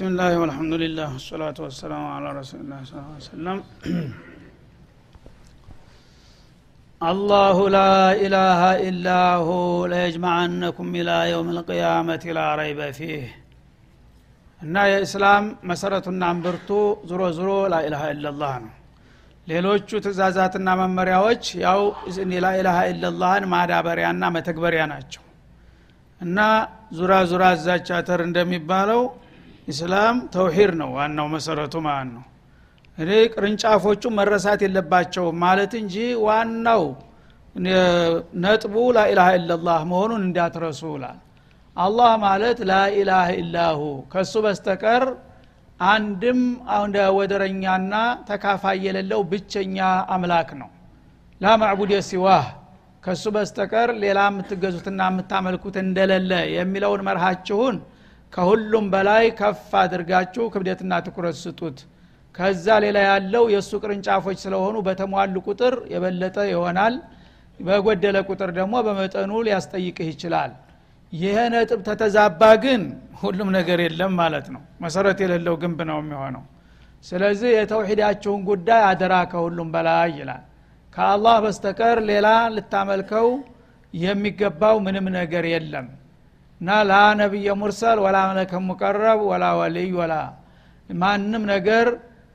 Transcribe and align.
ብስሚላህ 0.00 0.34
ወልሐምዱሊላህ 0.42 1.08
ወሰላቱ 1.16 1.56
ወሰላሙ 1.64 2.04
አላ 2.12 2.26
ረሱሊላህ 2.38 2.78
ስ 2.90 3.00
ሰለም 3.26 3.58
አላሁ 7.00 7.58
ላ 7.74 7.82
ኢላሃ 8.22 8.62
ኢላሁ 8.86 9.48
ለየጅማዐነኩም 9.92 10.88
ኢላ 11.00 11.10
የውም 11.32 11.50
ልቅያመት 11.58 12.24
ላ 12.38 12.46
ረይበ 12.62 12.88
ፊህ 12.98 13.26
እና 14.60 14.86
የእስላም 14.92 15.44
መሰረቱና 15.72 16.32
እምብርቱ 16.36 16.70
ዝሮ 17.12 17.22
ዝሮ 17.36 17.52
ላኢላሃ 17.74 18.02
ኢለላህ 18.16 18.56
ነው 18.64 18.74
ሌሎቹ 19.46 20.00
ትእዛዛትና 20.06 20.80
መመሪያዎች 20.82 21.46
ያው 21.66 21.80
ላኢላሃ 22.46 22.78
ኢለላህን 22.92 23.46
ማዳበሪያና 23.54 24.24
መተግበሪያ 24.36 24.84
ናቸው 24.94 25.24
እና 26.20 26.38
ዙራ 26.98 27.14
ዙራ 27.32 27.44
እዛቻተር 27.56 28.22
እንደሚባለው 28.30 29.02
ኢስላም 29.70 30.16
ተውሂድ 30.34 30.72
ነው 30.80 30.90
ዋናው 30.96 31.26
መሰረቱ 31.34 31.74
ማለት 31.86 32.10
ነው። 32.14 32.24
እኔ 32.98 33.10
ቅርንጫፎቹ 33.32 34.02
መረሳት 34.18 34.60
የለባቸውም 34.64 35.36
ማለት 35.44 35.72
እንጂ 35.80 35.94
ዋናው 36.26 36.84
ነጥቡ 38.42 38.74
ላኢላሃ 38.96 39.28
ኢላላህ 39.38 39.80
መሆኑን 39.90 40.22
እንዳትረሱ 40.26 40.82
ይላል። 40.94 41.18
አላህ 41.76 42.12
ማለት 42.24 42.58
ላኢላህ 42.70 43.28
ኢላሁ 43.40 43.80
ከሱ 44.12 44.34
በስተቀር 44.44 45.04
አንድም 45.80 46.40
ወደረኛና 47.18 47.94
ተካፋይ 48.28 48.78
የሌለው 48.86 49.20
ብቸኛ 49.30 49.78
አምላክ 50.14 50.50
ነው። 50.60 50.70
ላ 51.40 51.52
ማዕቡድ 51.60 51.92
ሲዋህ 52.08 52.46
ከሱ 53.04 53.24
በስተቀር 53.34 53.90
ሌላ 54.02 54.20
የምትገዙትና 54.28 55.00
የምታመልኩት 55.10 55.76
እንደሌለ 55.82 56.32
የሚለውን 56.56 57.02
መርሃችሁን 57.08 57.76
ከሁሉም 58.32 58.84
በላይ 58.92 59.24
ከፍ 59.38 59.70
አድርጋችሁ 59.80 60.44
ክብደትና 60.52 60.92
ትኩረት 61.06 61.36
ስጡት። 61.40 61.78
ከዛ 62.34 62.66
ሌላ 62.84 62.98
ያለው 63.06 63.44
የእሱ 63.52 63.70
ቅርንጫፎች 63.82 64.38
ስለሆኑ 64.44 64.76
በተሟሉ 64.86 65.36
ቁጥር 65.48 65.74
የበለጠ 65.92 66.36
ይሆናል። 66.50 66.94
በጎደለ 67.60 68.16
ቁጥር 68.28 68.50
ደግሞ 68.58 68.74
በመጠኑ 68.86 69.32
ሊያስጠይቅህ 69.46 70.08
ይችላል። 70.12 70.52
ይሄ 71.12 71.36
ነጥብ 71.52 71.80
ተተዛባ 71.88 72.42
ግን 72.64 72.82
ሁሉም 73.22 73.48
ነገር 73.56 73.78
የለም 73.84 74.12
ማለት 74.20 74.46
ነው። 74.54 74.62
መሰረት 74.84 75.18
የሌለው 75.24 75.54
ግንብ 75.62 75.80
ነው 75.90 75.98
የሚሆነው። 76.02 76.44
ስለዚህ 77.04 77.50
የተውሂዳችሁን 77.52 78.40
ጉዳይ 78.48 78.82
አደራ 78.88 79.14
ከሁሉም 79.32 79.68
በላይ 79.74 80.10
ይላል። 80.18 80.42
ከአላህ 80.92 81.36
በስተቀር 81.44 81.98
ሌላ 82.10 82.26
ልታመልከው 82.54 83.28
የሚገባው 83.94 84.76
ምንም 84.86 85.06
ነገር 85.18 85.44
የለም 85.52 85.86
እና 86.60 86.70
ላ 86.88 86.94
ነቢየ 87.20 87.48
ሙርሰል 87.60 87.98
ወላ 88.04 88.16
መለከ 88.30 88.52
ሙቀረብ 88.66 89.20
ወላ 89.30 89.44
ወልይ 89.60 89.90
ወላ። 90.00 90.14
ማንም 90.98 91.42
ነገር 91.52 91.86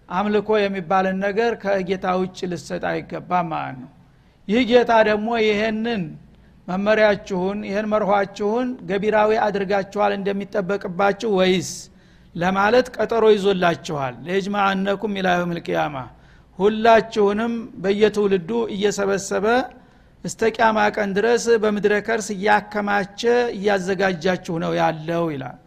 አምልኮ 0.10 0.50
የሚባልን 0.62 1.18
ነገር 1.26 1.52
ከጌታ 1.64 2.06
ውጭ 2.22 2.40
ልሰጥ 2.52 2.84
አይገባም 2.92 3.48
ማለት 3.54 3.78
ነው። 3.82 3.92
ይህ 4.48 4.62
ጌታ 4.70 4.92
ደግሞ 5.10 5.28
ይሄንን 5.44 6.04
መመሪያችሁን 6.68 7.58
ይህን 7.70 7.88
መርኋችሁን 7.94 8.68
ገቢራዊ 8.90 9.32
አድርጋችኋል 9.46 10.12
እንደሚጠበቅባችሁ 10.18 11.30
ወይስ 11.40 11.70
ለማለት 12.36 12.88
ቀጠሮ 12.96 13.26
ይዞላችኋል። 13.36 14.16
ለየጅማአነኩም 14.26 15.14
ኢላ 15.20 15.28
የውም 15.36 15.52
ልቅያማ። 15.58 15.96
ሁላችሁንም 16.60 17.54
በየትውልዱ 17.84 18.50
እየሰበሰበ 18.76 19.46
እስተ 20.26 20.42
ቅያማ 20.56 20.78
ቀን 20.96 21.10
ድረስ 21.18 21.44
በምድረ 21.64 21.94
ከርስ 22.08 22.28
እያከማቸ 22.36 23.22
እያዘጋጃችሁ 23.58 24.56
ነው 24.64 24.72
ያለው 24.80 25.26
ይላል። 25.34 25.58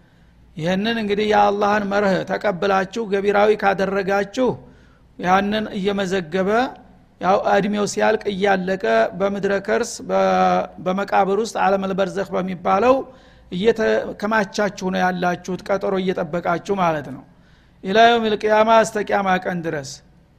ይህንን 0.56 0.96
እንግዲህ 1.02 1.26
የአላህን 1.32 1.84
መርህ 1.90 2.14
ተቀብላችሁ 2.30 3.02
ገቢራዊ 3.12 3.50
ካደረጋችሁ 3.62 4.48
ያንን 5.18 5.66
እየመዘገበ 5.78 6.50
ያው 7.20 7.38
እድሜው 7.52 7.86
ሲያልቅ 7.92 8.22
እያለቀ 8.32 8.84
በምድረ 9.20 9.52
ከርስ 9.66 9.92
በመቃብር 10.84 11.38
ውስጥ 11.44 11.56
አለመልበርዘኽ 11.64 12.28
በሚባለው 12.34 12.94
እየተከማቻችሁ 13.52 14.86
ነው 14.94 15.00
ያላችሁት 15.04 15.62
ቀጠሮ 15.68 15.94
እየጠበቃችሁ 16.02 16.74
ማለት 16.82 17.06
ነው። 17.14 17.22
ኢላ 17.84 17.98
የውም 18.08 18.24
ልቅያማ 18.32 18.70
እስተ 18.84 19.02
ቅያማ 19.08 19.28
ቀን 19.44 19.58
ድረስ 19.66 19.90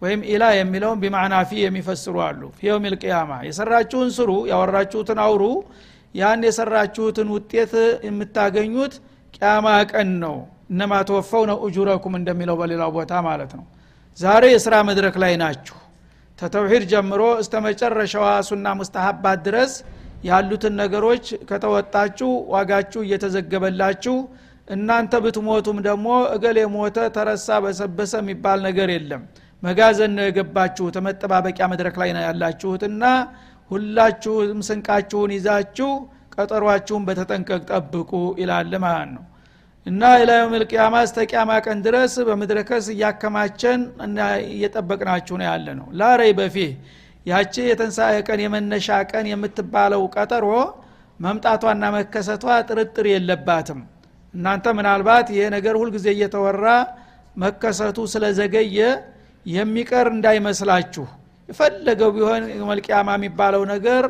ወይም 0.02 0.22
ኢላ 0.32 0.44
የሚለውን 0.56 1.00
ቢማዕና 1.02 1.36
ፊ 1.50 1.60
የሚፈስሩ 1.64 2.16
አሉ። 2.26 2.42
ፊ 2.58 2.68
የውም 2.68 2.86
ልቅያማ 2.94 3.32
የሰራችሁን 3.48 4.10
ስሩ 4.18 4.32
ያወራችሁትን 4.52 5.20
አውሩ። 5.26 5.44
ያን 6.16 6.46
የሰራችሁትን 6.48 7.28
ውጤት 7.36 7.74
የምታገኙት 8.08 8.94
ቅያማ 9.34 9.68
ቀን 9.92 10.12
ነው። 10.24 10.38
እነማ 10.72 10.94
ተወፈው 11.10 11.44
ነው 11.50 11.58
እጁረኩም 11.68 12.14
እንደሚለው 12.20 12.56
በሌላው 12.60 12.92
ቦታ 12.98 13.14
ማለት 13.28 13.52
ነው። 13.60 13.66
ዛሬ 14.18 14.44
የስራ 14.54 14.76
መድረክ 14.90 15.16
ላይ 15.24 15.34
ናችሁ። 15.42 15.78
ተተውሂድ 16.40 16.84
ጀምሮ 16.92 17.22
እስተ 17.42 17.56
መጨረሻዋ 17.66 18.28
ሱና 18.50 18.68
ሙስተሀባት 18.80 19.40
ድረስ 19.48 19.72
ያሉትን 20.24 20.74
ነገሮች 20.82 21.26
ከተወጣችሁ 21.50 22.30
ዋጋችሁ 22.54 23.02
እየተዘገበላችሁ 23.06 24.16
እናንተ 24.68 25.14
ብትሞቱም 25.24 25.78
ደግሞ 25.88 26.08
እገሌ 26.36 26.60
ሞተ 26.74 26.98
ተረሳ 27.16 27.48
በሰበሰ 27.64 28.14
የሚባል 28.22 28.60
ነገር 28.68 28.90
የለም 28.96 29.22
መጋዘን 29.64 30.12
ነው 30.18 30.26
የገባችሁት 30.28 30.96
መጠባበቂያ 31.06 31.66
መድረክ 31.72 31.96
ላይ 32.02 32.12
ነው 32.18 32.24
ያላችሁትና 32.28 33.04
ሁላችሁም 33.72 34.60
ስንቃችሁን 34.68 35.32
ይዛችሁ 35.36 35.90
ቀጠሯችሁን 36.36 37.04
በተጠንቀቅ 37.08 37.62
ጠብቁ 37.72 38.12
ይላል 38.42 38.74
ማለት 38.84 39.10
ነው። 39.16 39.24
እና 39.86 40.02
ኢላዮም 40.22 40.54
ልቅያማ 40.62 40.96
እስተ 41.06 41.20
ቅያማ 41.30 41.52
ቀን 41.66 41.78
ድረስ 41.86 42.14
በምድረከስ 42.28 42.86
እያከማቸን 42.94 43.82
እና 44.06 44.18
እየጠበቅናችሁ 44.50 45.36
ነው 45.40 45.48
ያለ 45.50 45.68
ነው። 45.80 45.88
ላረይ 46.00 46.32
በፊህ 46.40 46.72
ያቺ 47.26 47.56
የተንሳኤ 47.70 48.18
ቀን 48.28 48.40
የመነሻ 48.44 48.98
ቀን 49.12 49.26
የምትባለው 49.32 50.04
ቀጠሮ 50.16 50.46
መምጣቷና 51.20 51.86
መከሰቷ 51.96 52.46
ጥርጥር 52.68 53.08
የለባትም። 53.14 53.80
እናንተ 54.34 54.66
ምናልባት 54.78 55.28
ይሄ 55.34 55.44
ነገር 55.56 55.76
ሁልጊዜ 55.82 56.08
እየተወራ 56.16 56.66
መከሰቱ 57.38 58.00
ስለዘገየ 58.14 58.78
የሚቀር 59.46 60.08
እንዳይመስላችሁ። 60.14 61.06
የፈለገው 61.50 62.10
ቢሆን 62.16 62.42
መልቅያማ 62.70 63.10
የሚባለው 63.18 63.64
ነገር 63.74 64.04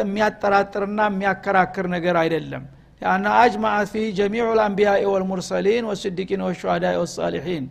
የሚያጠራጥርና 0.00 1.00
የሚያከራክር 1.10 1.86
ነገር 1.94 2.16
አይደለም። 2.22 2.62
ሊአና 3.02 3.26
አጅማዐት 3.40 3.88
ፊህ 3.92 4.06
ጀሚዑ 4.18 4.46
ልአንቢያኢ 4.58 5.02
ወልሙርሰሊን 5.12 5.84
ወስዲቂን 5.90 6.42
ወሹሃዳኢ 6.46 6.96
ወሳሊሒን። 7.02 7.64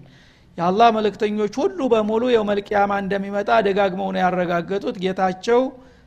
የአላህ 0.58 0.90
መልእክተኞች 0.98 1.54
ሁሉ 1.62 1.80
በሙሉ 1.94 2.24
የውመልቅያማ 2.34 2.92
እንደሚመጣ 3.04 3.50
ደጋግመው 3.68 4.10
ነው 4.16 4.22
ያረጋገጡት። 4.26 4.96
ጌታቸው 5.04 5.62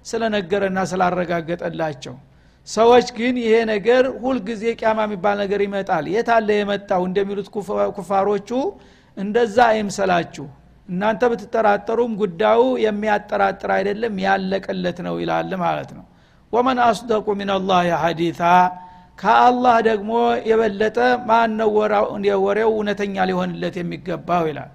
ስለነገረና 0.06 0.78
ስላረጋገጠላቸው። 0.90 2.14
ሰዎች 2.68 3.06
ግን 3.18 3.34
ይሄ 3.42 3.54
ነገር 3.70 4.04
ሁልጊዜ 4.22 4.62
ቅያማ 4.78 4.98
የሚባል 5.06 5.36
ነገር 5.42 5.60
ይመጣል። 5.66 6.06
የታለ 6.14 6.48
የመጣው 6.58 7.02
እንደሚሉት 7.08 7.48
ኩፋሮቹ 7.98 8.50
እንደዛ 9.18 9.56
አይምሰላችሁ። 9.70 10.46
እናንተ 10.88 11.22
ብትጠራጠሩም 11.30 12.12
ጉዳዩ 12.20 12.60
የሚያጠራጥር 12.84 13.70
አይደለም 13.76 14.14
ያለቀለት 14.24 14.98
ነው 15.06 15.14
ይላል 15.22 15.50
ማለት 15.62 15.90
ነው። 15.96 16.04
ወመን 16.52 16.78
አስደቁ 16.84 17.26
ሚንላህ 17.40 17.88
ሐዲታ 18.02 18.42
ከአላህ 19.18 19.76
ደግሞ 19.88 20.10
የበለጠ 20.50 20.98
ማን 21.28 21.52
ነው 21.58 21.70
ወሬው 22.44 22.70
እውነተኛ 22.72 23.16
ሊሆንለት 23.30 23.76
የሚገባው 23.80 24.44
ይላል። 24.50 24.70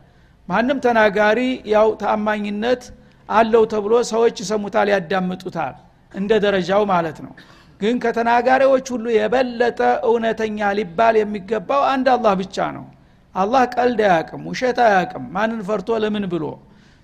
ማንም 0.48 0.80
ተናጋሪ 0.86 1.40
ያው 1.74 1.88
ተአማኝነት 2.02 2.84
አለው 3.30 3.64
ተብሎ 3.74 3.94
ሰዎች 4.12 4.36
ይሰሙታል 4.44 4.88
ያዳምጡታል 4.94 5.76
እንደ 6.12 6.32
ደረጃው 6.46 6.82
ማለት 6.94 7.18
ነው። 7.26 7.34
ግን 7.82 7.96
ከተናጋሪዎች 8.04 8.86
ሁሉ 8.94 9.06
የበለጠ 9.16 9.80
እውነተኛ 10.10 10.60
ሊባል 10.80 11.16
የሚገባው 11.22 11.82
አንድ 11.94 12.08
አላህ 12.14 12.34
ብቻ 12.42 12.58
ነው 12.78 12.86
አላህ 13.36 13.64
ቀልድ 13.76 14.00
አያቅም 14.08 14.42
ውሸት 14.50 14.80
አያቅም 14.86 15.24
ማንን 15.36 15.62
ፈርቶ 15.68 15.98
ለምን 16.04 16.26
ብሎ። 16.34 16.46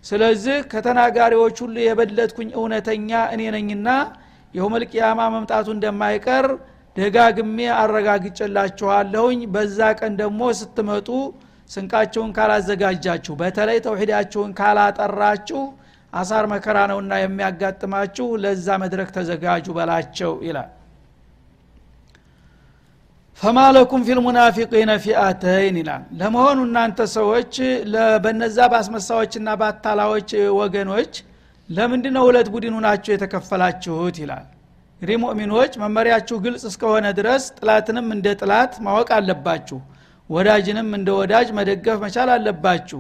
ስለዚህ 0.04 0.58
ከተናጋሪዎች 0.72 1.58
ሁሉ 1.64 1.76
የበለጥኩኝ 1.86 2.50
እውነተኛ 2.60 3.10
እኔ 3.34 3.42
ነኝና 3.56 3.88
የውመልቅያማ 4.54 5.20
መምጣቱ 5.36 5.68
እንደማይቀር 5.76 6.46
ደጋግሜ 6.96 7.58
አረጋግጨላችኋለሁኝ 7.80 9.42
በዛ 9.54 9.90
ቀን 10.00 10.14
ደግሞ 10.22 10.42
ስትመጡ 10.60 11.10
ስንቃችሁን 11.70 12.31
ካላዘጋጃችሁ 12.38 13.34
በተለይ 13.42 13.78
ተውሂዳችሁን 13.86 14.52
ካላጠራችሁ 14.60 15.62
አሳር 16.14 16.46
መከራ 16.54 16.78
ነውና 16.92 17.14
የሚያጋጥማችሁ 17.22 18.28
ለዛ 18.44 18.78
መድረክ 18.84 19.10
ተዘጋጁ 19.18 19.68
በላቸው 19.78 20.31
ይላል 20.48 20.70
ፈማለኩም 23.42 24.02
ፊልሙናፊቂነ 24.08 24.92
ፊአተይን 25.04 25.76
ይላል። 25.82 26.02
ለመሆኑ 26.20 26.58
እናንተ 26.68 27.00
ሰዎች 27.14 27.54
በነዛ 28.24 28.58
በአስመሳዎችና 28.72 29.50
በአታላዎች 29.60 30.30
ወገኖች 30.58 31.14
ለምንድ 31.70 32.06
ነው 32.16 32.24
ሁለት 32.28 32.48
ቡድኑ 32.54 32.76
ናቸው 32.86 33.12
የተከፈላችሁት? 33.14 34.16
ይላል። 34.24 34.46
እንግዲህ 35.02 35.18
ሙእሚኖች 35.24 35.74
መመሪያችሁ 35.84 36.38
ግልጽ 36.46 36.64
እስከሆነ 36.72 37.06
ድረስ 37.20 37.44
ጥላትንም 37.60 38.08
እንደ 38.16 38.28
ጥላት 38.42 38.74
ማወቅ 38.86 39.10
አለባችሁ። 39.18 39.80
ወዳጅንም 40.30 40.90
እንደ 40.98 41.10
ወዳጅ 41.20 41.48
መደገፍ 41.60 41.98
መቻል 42.06 42.30
አለባችሁ። 42.36 43.00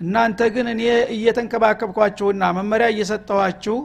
እናንተ 0.00 0.40
ግን 0.54 0.66
እኔ 0.72 0.82
እየተንከባከብኳችሁና 1.16 2.44
መመሪያ 2.58 2.88
እየሰጠኋችሁ 2.94 3.76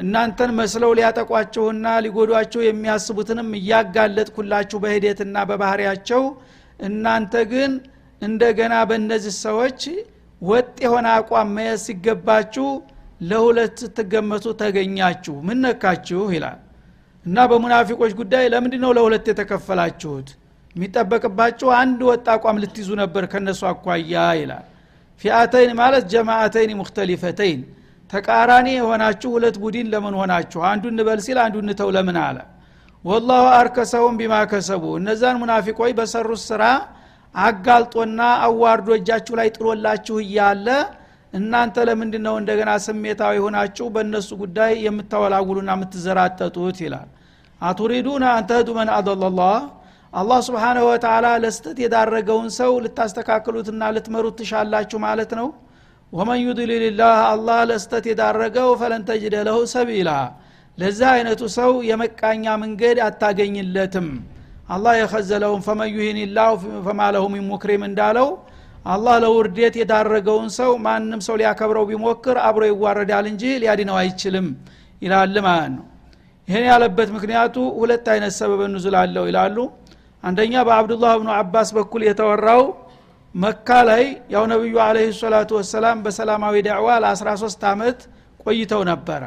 እናንተን 0.00 0.50
መስለው 0.58 0.90
ሊያጠቋችሁና 0.98 1.86
ሊጎዷችሁ 2.04 2.60
የሚያስቡትንም 2.64 3.48
እያጋለጥኩላችሁ 3.58 4.78
በሂደትና 4.84 5.36
በባህሪያቸው። 5.48 6.22
እናንተ 6.80 7.34
ግን 7.50 7.72
እንደገና 8.22 8.74
በእነዚህ 8.88 9.34
ሰዎች 9.44 9.80
ወጥ 10.42 10.68
የሆነ 10.84 11.06
አቋም 11.18 11.48
መያዝ 11.56 11.80
ሲገባችሁ 11.88 12.66
ለሁለት 13.30 13.74
ስትገመቱ 13.82 14.46
ተገኛችሁ። 14.60 15.34
ምን 15.46 15.58
ነካችሁ 15.64 16.20
ይላል። 16.36 16.58
እና 17.26 17.38
በሙናፊቆች 17.50 18.12
ጉዳይ 18.20 18.44
ለምንድ 18.52 18.74
ነው 18.84 18.92
ለሁለት 18.98 19.26
የተከፈላችሁት? 19.30 20.28
የሚጠበቅባችሁ 20.76 21.68
አንድ 21.80 22.00
ወጥ 22.08 22.26
አቋም 22.34 22.60
ልትይዙ 22.62 22.90
ነበር 23.02 23.24
ከነሱ 23.32 23.60
አኳያ 23.70 24.14
ይላል። 24.40 24.64
ፊአተይን 25.20 25.72
ማለት 25.80 26.04
ጀማአተይን 26.12 26.72
ሙክተሊፈተይን 26.80 27.60
ተቃራኒ 28.10 28.68
የሆናችሁ 28.74 29.28
ሁለት 29.34 29.56
ቡድን 29.62 29.88
ለምን 29.92 30.14
ሆናችሁ? 30.20 30.60
አንዱ 30.70 30.84
እንበል 30.92 31.20
ሲል 31.26 31.38
አንዱ 31.44 31.56
እንተው 31.64 31.90
ለምን 31.96 32.16
አለ? 32.22 32.38
ወላሁ 33.04 33.44
አርከሰውም 33.58 34.14
ቢማ 34.20 34.34
ከሰቡ። 34.50 34.84
እነዛን 34.98 35.36
ሙናፊቆች 35.42 35.92
በሰሩት 35.98 36.42
ስራ 36.48 36.62
አጋልጦና 37.34 38.20
አዋርዶ 38.46 38.88
እጃችሁ 38.98 39.34
ላይ 39.40 39.48
ጥሎላችሁ 39.56 40.16
እያለ 40.24 40.66
እናንተ 41.32 41.76
ለምንድ 41.88 42.14
ነው 42.24 42.34
እንደገና 42.40 42.70
ስሜታዊ 42.86 43.34
ሆናችሁ 43.44 43.86
በእነሱ 43.94 44.28
ጉዳይ 44.42 44.72
የምታወላውሉና 44.86 45.70
የምትዘራጠጡት? 45.76 46.78
ይላል። 46.84 47.08
አቱሪዱና 47.60 48.24
አንተህዱ 48.36 48.68
መን 48.78 48.90
አደላላህ 48.96 49.56
አላህ 50.12 50.38
ስብሓንሁ 50.46 50.84
ወተላ 50.90 51.26
ለስተት 51.42 51.76
የዳረገውን 51.82 52.48
ሰው 52.56 52.72
ልታስተካክሉትና 52.84 53.82
ልትመሩት 53.96 54.34
ትሻላችሁ 54.40 54.98
ማለት 55.04 55.32
ነው 55.40 55.48
ወመን 56.12 56.38
ዩድሊልላህ 56.42 57.16
አላህ 57.26 57.58
ለስተት 57.70 58.04
የዳረገው 58.10 58.70
ፈለን 58.80 59.02
ተጅደ 59.08 59.34
ለሁ 59.48 59.58
ሰቢላ። 59.72 60.10
ለዛ 60.78 61.00
አይነቱ 61.14 61.42
ሰው 61.56 61.72
የመቃኛ 61.88 62.44
መንገድ 62.62 62.98
አታገኝለትም። 63.06 64.06
አላህ 64.68 64.92
የኸዘለውን 64.98 65.62
ፈመን 65.66 65.90
ዩሂንላሁ 65.94 66.50
ፈማ 66.86 67.00
ለሁ 67.14 67.24
ሚን 67.32 67.44
ሙክሪም 67.50 67.82
እንዳለው 67.88 68.28
አላህ 68.86 69.14
ለውርዴት 69.24 69.74
የዳረገውን 69.80 70.50
ሰው 70.58 70.70
ማንም 70.84 71.20
ሰው 71.26 71.34
ሊያከብረው 71.40 71.84
ቢሞክር 71.90 72.36
አብሮ 72.46 72.62
ይዋረዳል 72.70 73.26
እንጂ 73.32 73.44
ሊያድነው 73.62 73.96
አይችልም 74.02 74.46
ይላል 75.02 75.34
ማለት 75.46 75.72
ነው። 75.76 75.84
ይህን 76.48 76.64
ያለበት 76.70 77.08
ምክንያቱ 77.16 77.56
ሁለት 77.80 78.06
አይነት 78.14 78.34
ንዙል 78.74 78.94
አለው 79.02 79.24
ይላሉ። 79.30 79.56
አንደኛ 80.24 80.54
በአብዱላህ 80.68 81.12
ብኑ 81.20 81.28
አባስ 81.36 81.68
በኩል 81.76 82.02
የተወራው 82.08 82.62
መካ 83.34 83.68
ላይ 83.88 84.02
ያው 84.34 84.44
ነቢዩ 84.52 84.76
አለህ 84.84 85.08
ሰላቱ 85.20 85.50
ወሰላም 85.58 85.98
በሰላማዊ 86.04 86.54
ዳዕዋ 86.66 86.88
ለ13 87.04 87.64
ዓመት 87.70 87.98
ቆይተው 88.44 88.82
ነበረ። 88.90 89.22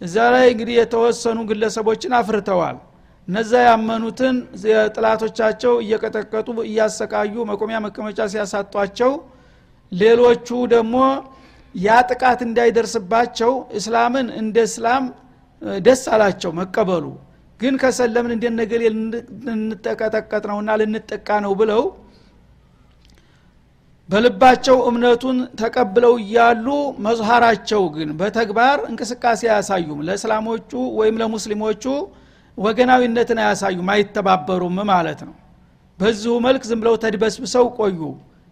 እዛ 0.00 0.16
ላይ 0.34 0.46
እንግዲህ 0.52 0.74
የተወሰኑ 0.78 1.38
ግለሰቦችን 1.50 2.12
አፍርተዋል። 2.18 2.76
እነዛ 3.28 3.52
ያመኑትን 3.66 4.36
ጥላቶቻቸው 4.94 5.72
እየቀጠቀጡ 5.84 6.48
እያሰቃዩ 6.68 7.34
መቆሚያ 7.50 7.78
መቀመጫ 7.86 8.20
ሲያሳጧቸው 8.32 9.12
ሌሎቹ 9.92 10.48
ደግሞ 10.74 10.96
ያ 11.74 11.96
ጥቃት 12.10 12.40
እንዳይደርስባቸው 12.46 13.50
እስላምን 13.78 14.26
እንደ 14.40 14.56
እስላም 14.68 15.04
ደስ 15.82 16.02
አላቸው 16.14 16.50
መቀበሉ። 16.60 17.04
ግን 17.60 17.74
ከሰለምን 17.82 18.32
እንደነገሌ 18.36 18.82
ልንጠቀጠቀጥ 19.46 20.44
ነውና 20.50 20.70
ልንጠቃ 20.80 21.28
ነው 21.46 21.52
ብለው 21.60 21.82
በልባቸው 24.08 24.76
እምነቱን 24.88 25.38
ተቀብለው 25.60 26.14
እያሉ 26.22 26.66
መዝሃራቸው 27.06 27.82
ግን 27.96 28.10
በተግባር 28.20 28.78
እንቅስቃሴ 28.90 29.40
አያሳዩም። 29.50 29.98
ለእስላሞቹ 30.06 30.70
ወይም 30.98 31.18
ለሙስሊሞቹ 31.22 31.84
ወገናዊነትን 32.58 33.40
አያሳዩም 33.42 33.90
አይተባበሩም 33.94 34.78
ማለት 34.92 35.20
ነው። 35.28 35.34
በዚሁ 35.98 36.32
መልክ 36.46 36.62
ዝም 36.70 36.80
ብለው 36.82 36.96
ተድበስብሰው 37.04 37.66
ቆዩ። 37.78 38.00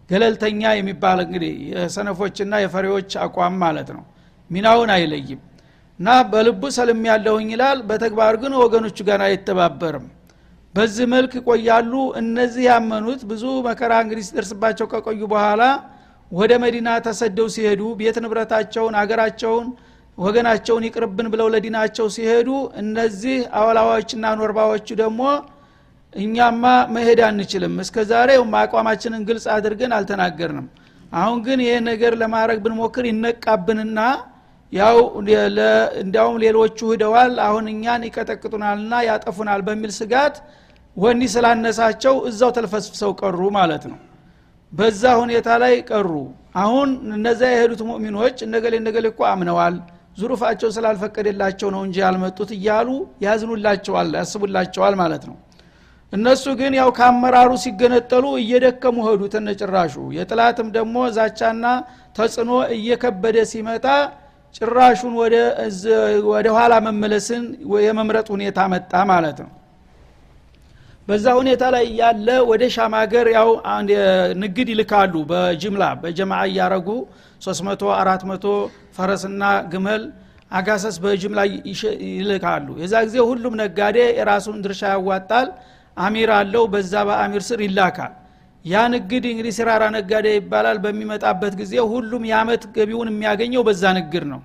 ገለልተኛ 0.09 0.61
የሚባል 0.75 1.19
እንግዲህ 1.25 1.53
የሰነፎችና 1.73 2.53
የፈሪዎች 2.61 3.11
አቋም 3.23 3.55
ማለት 3.63 3.89
ነው። 3.97 4.03
ሚናውን 4.49 4.91
አይለይም። 4.95 5.41
እና 5.99 6.09
በልቡ 6.31 6.63
ሰልም 6.75 7.01
ያለሁኝ 7.09 7.47
ይላል 7.53 7.79
በተግባር 7.89 8.35
ግን 8.41 8.53
ወገኖቹ 8.61 8.97
ጋር 9.09 9.21
አይተባበርም 9.27 10.05
በዚህ 10.77 11.05
መልክ 11.11 11.31
ይቆያሉ። 11.39 11.91
እነዚህ 12.21 12.63
ያመኑት 12.69 13.21
ብዙ 13.29 13.43
መከራ 13.67 13.93
እንግዲህ 14.03 14.25
ሲደርስባቸው 14.27 14.87
ከቆዩ 14.91 15.21
በኋላ 15.31 15.61
ወደ 16.31 16.53
መዲና 16.63 16.89
ተሰደው 17.05 17.47
ሲሄዱ 17.53 17.81
ቤት 17.99 18.17
ንብረታቸውን 18.23 18.95
አገራቸውን 19.01 19.67
ወገናቸውን 20.17 20.83
ይቅርብን 20.87 21.27
ብለው 21.33 21.47
ለዲናቸው 21.53 22.07
ሲሄዱ 22.15 22.49
እነዚህ 22.81 23.37
አወላዋዎችና 23.59 24.25
ኖርባዎቹ 24.39 24.87
ደግሞ 25.01 25.21
እኛማ 26.13 26.63
መሄድ 26.95 27.19
አንችልም 27.27 27.75
እስከ 27.83 28.05
ዛሬ 28.11 28.29
አቋማችንን 28.61 29.23
ግልጽ 29.29 29.45
አድርገን 29.55 29.93
አልተናገርንም። 29.97 30.67
አሁን 31.13 31.37
ግን 31.45 31.59
ይህ 31.65 31.77
ነገር 31.89 32.13
ለማድረግ 32.21 32.57
ብንሞክር 32.63 33.05
ይነቃብንና 33.09 33.99
ያው 34.73 34.97
እንዲያውም 35.99 36.37
ሌሎቹ 36.43 36.77
ሂደዋል። 36.91 37.33
አሁን 37.45 37.65
እኛን 37.73 38.01
ይቀጠቅጡናልና 38.07 38.93
ያጠፉናል 39.07 39.61
በሚል 39.67 39.91
ስጋት 39.99 40.37
ወኒ 40.97 41.21
ስላነሳቸው 41.33 42.15
እዛው 42.29 42.51
ተልፈስፍሰው 42.55 43.11
ቀሩ 43.21 43.39
ማለት 43.57 43.83
ነው። 43.91 43.97
በዛ 44.71 45.03
ሁኔታ 45.21 45.49
ላይ 45.63 45.73
ቀሩ። 45.89 46.09
አሁን 46.61 46.89
እነዚያ 47.17 47.49
የሄዱት 47.53 47.81
ሙእሚኖች 47.89 48.37
እነገሌ 48.45 48.73
እነገሌ 48.81 49.05
እኮ 49.11 49.21
አምነዋል 49.31 49.75
ዙሩፋቸው 50.19 50.69
ስላልፈቀደላቸው 50.75 51.69
ነው 51.75 51.81
እንጂ 51.87 51.97
ያልመጡት 52.03 52.49
እያሉ 52.57 52.89
ያዝኑላቸዋል 53.25 54.09
ያስቡላቸዋል 54.19 54.95
ማለት 55.01 55.25
ነው። 55.29 55.35
እነሱ 56.13 56.45
ግን 56.59 56.73
ያው 56.79 56.89
ከአመራሩ 56.97 57.51
ሲገነጠሉ 57.63 58.25
እየደከሙ 58.41 58.97
ሄዱ 59.07 59.23
ተነጭራሹ። 59.33 59.95
የጥላትም 60.17 60.67
ደግሞ 60.77 60.95
ዛቻና 61.17 61.65
ተጽዕኖ 62.15 62.51
እየከበደ 62.77 63.37
ሲመጣ 63.51 63.85
ጭራሹን 64.57 65.13
ወደ 66.31 66.47
ኋላ 66.57 66.73
መመለስን 66.87 67.43
የመምረጥ 67.87 68.27
ሁኔታ 68.35 68.59
መጣ 68.73 68.93
ማለት 69.11 69.39
ነው 69.43 69.51
በዛ 71.07 71.25
ሁኔታ 71.39 71.63
ላይ 71.75 71.85
ያለ 71.99 72.29
ወደ 72.49 72.63
ሻም 72.75 72.93
ሀገር 72.99 73.27
ያው 73.35 73.49
ንግድ 74.43 74.67
ይልካሉ። 74.73 75.13
በጅምላ 75.29 75.83
በጀማ 76.01 76.39
እያረጉ 76.49 76.87
300 77.41 77.91
400 77.97 78.51
ፈረስና 78.97 79.43
ግመል 79.73 80.03
አጋሰስ 80.51 80.95
በጅምላ 81.03 81.39
ይልካሉ። 82.11 82.67
የዛ 82.83 82.93
ጊዜ 83.07 83.17
ሁሉም 83.29 83.53
ነጋዴ 83.61 83.97
የራሱን 84.19 84.59
ድርሻ 84.65 84.81
ያዋጣል። 84.93 85.47
አሚር 85.97 86.31
አለው። 86.37 86.63
በዛ 86.73 86.93
በአሚር 87.07 87.43
ስር 87.47 87.59
ይላካል። 87.67 88.13
ያ 88.65 88.83
ንግድ 88.93 89.23
እንግዲህ 89.31 89.53
ሲራራ 89.57 89.83
ነጋዴ 89.95 90.27
ይባላል። 90.37 90.77
በሚመጣበት 90.85 91.53
ጊዜ 91.61 91.73
ሁሉም 91.93 92.23
የአመት 92.31 92.63
ገቢውን 92.77 93.09
የሚያገኘው 93.13 93.63
በዛ 93.67 93.83
ንግድ 93.99 94.25
ነው። 94.33 94.41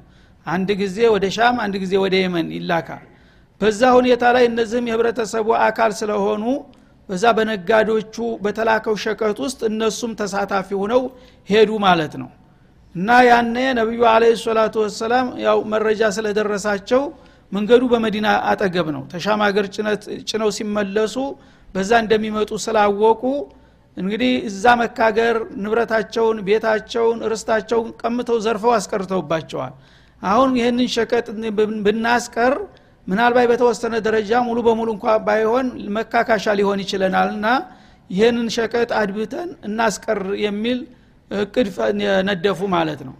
አንድ 0.46 0.68
ጊዜ 0.80 0.98
ወደ 1.14 1.26
ሻም 1.36 1.56
አንድ 1.64 1.74
ጊዜ 1.82 1.94
ወደ 2.04 2.14
የመን 2.22 2.46
ይላካል 2.56 3.02
በዛ 3.62 3.80
ሁኔታ 3.96 4.24
ላይ 4.36 4.44
እነዚህም 4.48 4.86
የህብረተሰቡ 4.90 5.48
አካል 5.66 5.92
ስለሆኑ 5.98 6.44
በዛ 7.08 7.24
በነጋዴዎቹ 7.36 8.16
በተላከው 8.44 8.94
ሸቀጥ 9.04 9.36
ውስጥ 9.44 9.60
እነሱም 9.68 10.12
ተሳታፊ 10.20 10.68
ሆነው 10.80 11.02
ሄዱ 11.48 11.70
ማለት 11.84 12.14
ነው። 12.22 12.30
እና 12.94 13.08
ያነ 13.28 13.56
ነቢዩ 13.78 14.02
አለ 14.12 14.24
ሰላቱ 14.42 14.74
ወሰላም 14.84 15.26
ያው 15.44 15.58
መረጃ 15.72 16.10
ስለደረሳቸው 16.16 17.02
መንገዱ 17.52 17.82
በመዲና 17.92 18.28
አጠገብ 18.50 18.86
ነው። 18.96 19.02
ተሻም 19.12 19.40
ሀገር 19.46 19.66
ጭነው 20.30 20.50
ሲመለሱ 20.58 21.16
በዛ 21.74 21.90
እንደሚመጡ 22.04 22.50
ስላወቁ 22.64 23.22
እንግዲህ 23.96 24.32
እዛ 24.48 24.64
መካገር 24.80 25.34
ንብረታቸውን 25.62 26.38
ቤታቸውን 26.46 27.18
ርስታቸውን 27.32 27.88
ቀምተው 28.00 28.38
ዘርፈው 28.46 28.72
አስቀርተውባቸዋል። 28.76 29.72
አሁን 30.22 30.50
ይህንን 30.58 30.88
ሸቀጥ 30.94 31.26
ብናስቀር 31.86 32.54
ምናልባት 33.06 33.46
በተወሰነ 33.50 33.94
ደረጃ 34.06 34.30
ሙሉ 34.46 34.58
በሙሉ 34.66 34.88
እንኳ 34.96 35.06
ባይሆን 35.26 35.66
መካካሻ 35.96 36.44
ሊሆን 36.58 36.80
ይችለናል 36.84 37.28
እና 37.36 37.46
ይህንን 38.10 38.48
ሸቀጥ 38.56 38.90
አድብተን 39.00 39.50
እናስቀር 39.68 40.20
የሚል 40.44 40.78
እቅድ 41.30 41.68
ነደፉ 42.28 42.60
ማለት 42.74 43.00
ነው። 43.08 43.14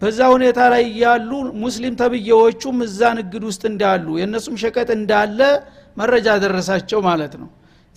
በዛ 0.00 0.20
ሁኔታ 0.34 0.60
ላይ 0.72 0.84
ያሉ 1.02 1.30
ሙስሊም 1.62 1.94
ተብዬዎቹም 2.00 2.78
እዛ 2.86 3.00
ንግድ 3.18 3.42
ውስጥ 3.50 3.62
እንዳሉ 3.70 4.06
የእነሱም 4.20 4.56
ሸቀጥ 4.62 4.88
እንዳለ 4.98 5.40
መረጃ 5.96 6.28
ደረሳቸው 6.44 7.00
ማለት 7.08 7.34
ነው። 7.42 7.48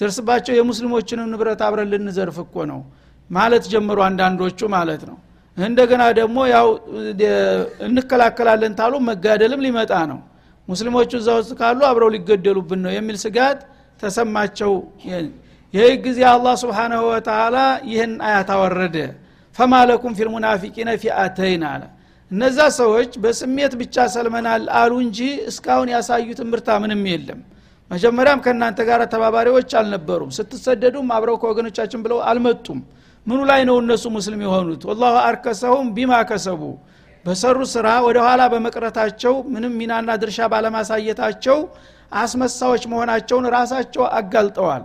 ደርስባቸው 0.01 0.53
የሙስሊሞችንም 0.57 1.27
ንብረት 1.31 1.61
አብረን 1.67 1.89
ልንዘርፍ 1.93 2.37
እኮ 2.45 2.65
ነው 2.71 2.79
ማለት 3.29 3.63
ጀመሩ 3.73 3.99
አንዳንዶቹ 4.07 4.59
ማለት 4.75 5.01
ነው። 5.09 5.17
እንደገና 5.57 6.03
ደግሞ 6.19 6.37
ያው 6.53 6.67
እንከላከላለን 7.87 8.73
ታሉ 8.79 8.93
መጋደልም 9.09 9.63
ሊመጣ 9.65 9.93
ነው 10.11 10.19
ሙስሊሞቹ 10.69 11.11
እዛ 11.19 11.29
ውስጥ 11.39 11.51
ካሉ 11.59 11.79
አብረው 11.89 12.09
ሊገደሉብን 12.15 12.81
ነው 12.85 12.91
የሚል 12.95 13.17
ስጋት 13.23 13.59
ተሰማቸው። 13.99 14.73
ይህ 15.73 15.89
ጊዜ 16.05 16.19
አላህ 16.31 16.53
ስብሓናሁ 16.61 17.01
ወተላ 17.11 17.57
ይህን 17.91 18.13
አያት 18.27 18.49
አወረደ። 18.55 18.95
ፈማ 19.55 19.73
ለኩም 19.89 20.13
ፊልሙናፊቂነ 20.19 20.89
ፊአተይን 21.01 21.63
አለ። 21.71 21.83
እነዛ 22.31 22.59
ሰዎች 22.79 23.11
በስሜት 23.23 23.73
ብቻ 23.81 23.95
ሰልመናል 24.15 24.63
አሉ 24.79 24.91
እንጂ 25.05 25.19
እስካሁን 25.51 25.89
ያሳዩት 25.93 26.39
ምርታ 26.51 26.69
ምንም 26.83 27.01
የለም። 27.11 27.39
መጀመሪያም 27.91 28.39
ከእናንተ 28.45 28.79
ጋር 28.89 29.01
ተባባሪዎች 29.13 29.71
አልነበሩም። 29.79 30.31
ስትሰደዱም 30.37 31.07
አብረው 31.15 31.37
ከወገኖቻችን 31.41 32.01
ብለው 32.05 32.19
አልመጡም። 32.29 32.79
ምኑ 33.27 33.39
ላይ 33.49 33.61
ነው 33.69 33.75
እነሱ 33.83 34.05
ሙስሊም 34.17 34.41
የሆኑት? 34.45 34.81
ወላሁ 34.89 35.15
አርከሰሁም 35.27 35.87
ቢማ 35.95 36.11
ከሰቡ 36.29 36.61
በሰሩ 37.25 37.57
ስራ 37.71 37.87
ወደ 38.05 38.17
ኋላ 38.25 38.41
በመቅረታቸው 38.51 39.33
ምንም 39.53 39.73
ሚናና 39.79 40.09
ድርሻ 40.21 40.47
ባለማሳየታቸው 40.53 41.57
አስመሳዎች 42.19 42.83
መሆናቸውን 42.91 43.45
ራሳቸው 43.55 44.03
አጋልጠዋል። 44.19 44.83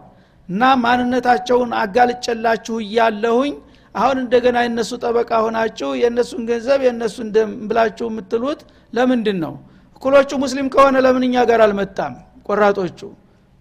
እና 0.48 0.62
ማንነታቸውን 0.82 1.70
አጋልጨላችሁ 1.82 2.74
እያለሁኝ 2.84 3.52
አሁን 3.94 4.16
እንደገና 4.22 4.56
የነሱ 4.64 4.92
ጠበቃ 5.02 5.30
ሆናችሁ 5.44 5.90
የእነሱን 6.00 6.42
ገንዘብ 6.50 6.80
የእነሱን 6.86 7.28
ደም 7.36 7.50
ብላችሁ 7.68 8.06
የምትሉት 8.10 8.60
ለምንድን 8.92 9.38
ነው 9.44 9.54
እኩሎቹ 9.96 10.30
ሙስሊም 10.42 10.66
ከሆነ 10.74 10.96
ለምን 11.04 11.24
እኛ 11.26 11.36
ጋር 11.50 11.60
አልመጣም? 11.66 12.14
ቆራጦቹ 12.48 12.98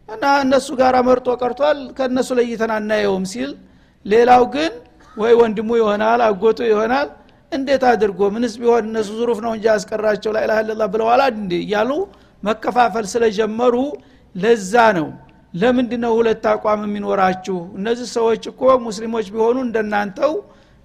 እና 0.10 0.24
እነሱ 0.44 0.68
ጋር 0.82 0.96
መርጦ 1.08 1.28
ቀርቷል። 1.42 1.80
ከእነሱ 1.98 2.30
ለይተን 2.40 2.72
አናየውም 2.78 3.26
ሲል 3.32 3.52
ሌላው 4.06 4.44
ግን 4.56 4.74
ወይ 5.18 5.34
ወንድሙ 5.40 5.70
ይሆናል 5.82 6.22
አጎቱ 6.28 6.60
ይሆናል 6.72 7.08
እንዴት 7.54 7.84
አድርጎ? 7.90 8.20
ምንስ 8.36 8.54
ቢሆን 8.62 8.84
እነሱ 8.90 9.10
ዙሩፍ 9.20 9.40
ነው 9.46 9.52
እንጂ 9.56 9.66
ያስቀራቸው 9.72 10.32
ላኢላha 10.36 10.62
ኢላላህ 10.64 10.88
ብለዋል 10.94 11.22
እያሉ 11.60 11.92
መከፋፈል 12.44 13.06
ስለጀመሩ 13.14 13.76
ለዛ 14.36 14.74
ነው። 14.98 15.08
ለምንድ 15.54 15.92
ነው 16.04 16.14
ሁለት 16.20 16.46
አቋም 16.52 16.82
የሚኖራችሁ? 16.88 17.58
እነዚህ 17.78 18.08
ሰዎች 18.18 18.44
እኮ 18.52 18.62
ሙስሊሞች 18.86 19.28
ቢሆኑ 19.34 19.58
እንደናንተው 19.68 20.34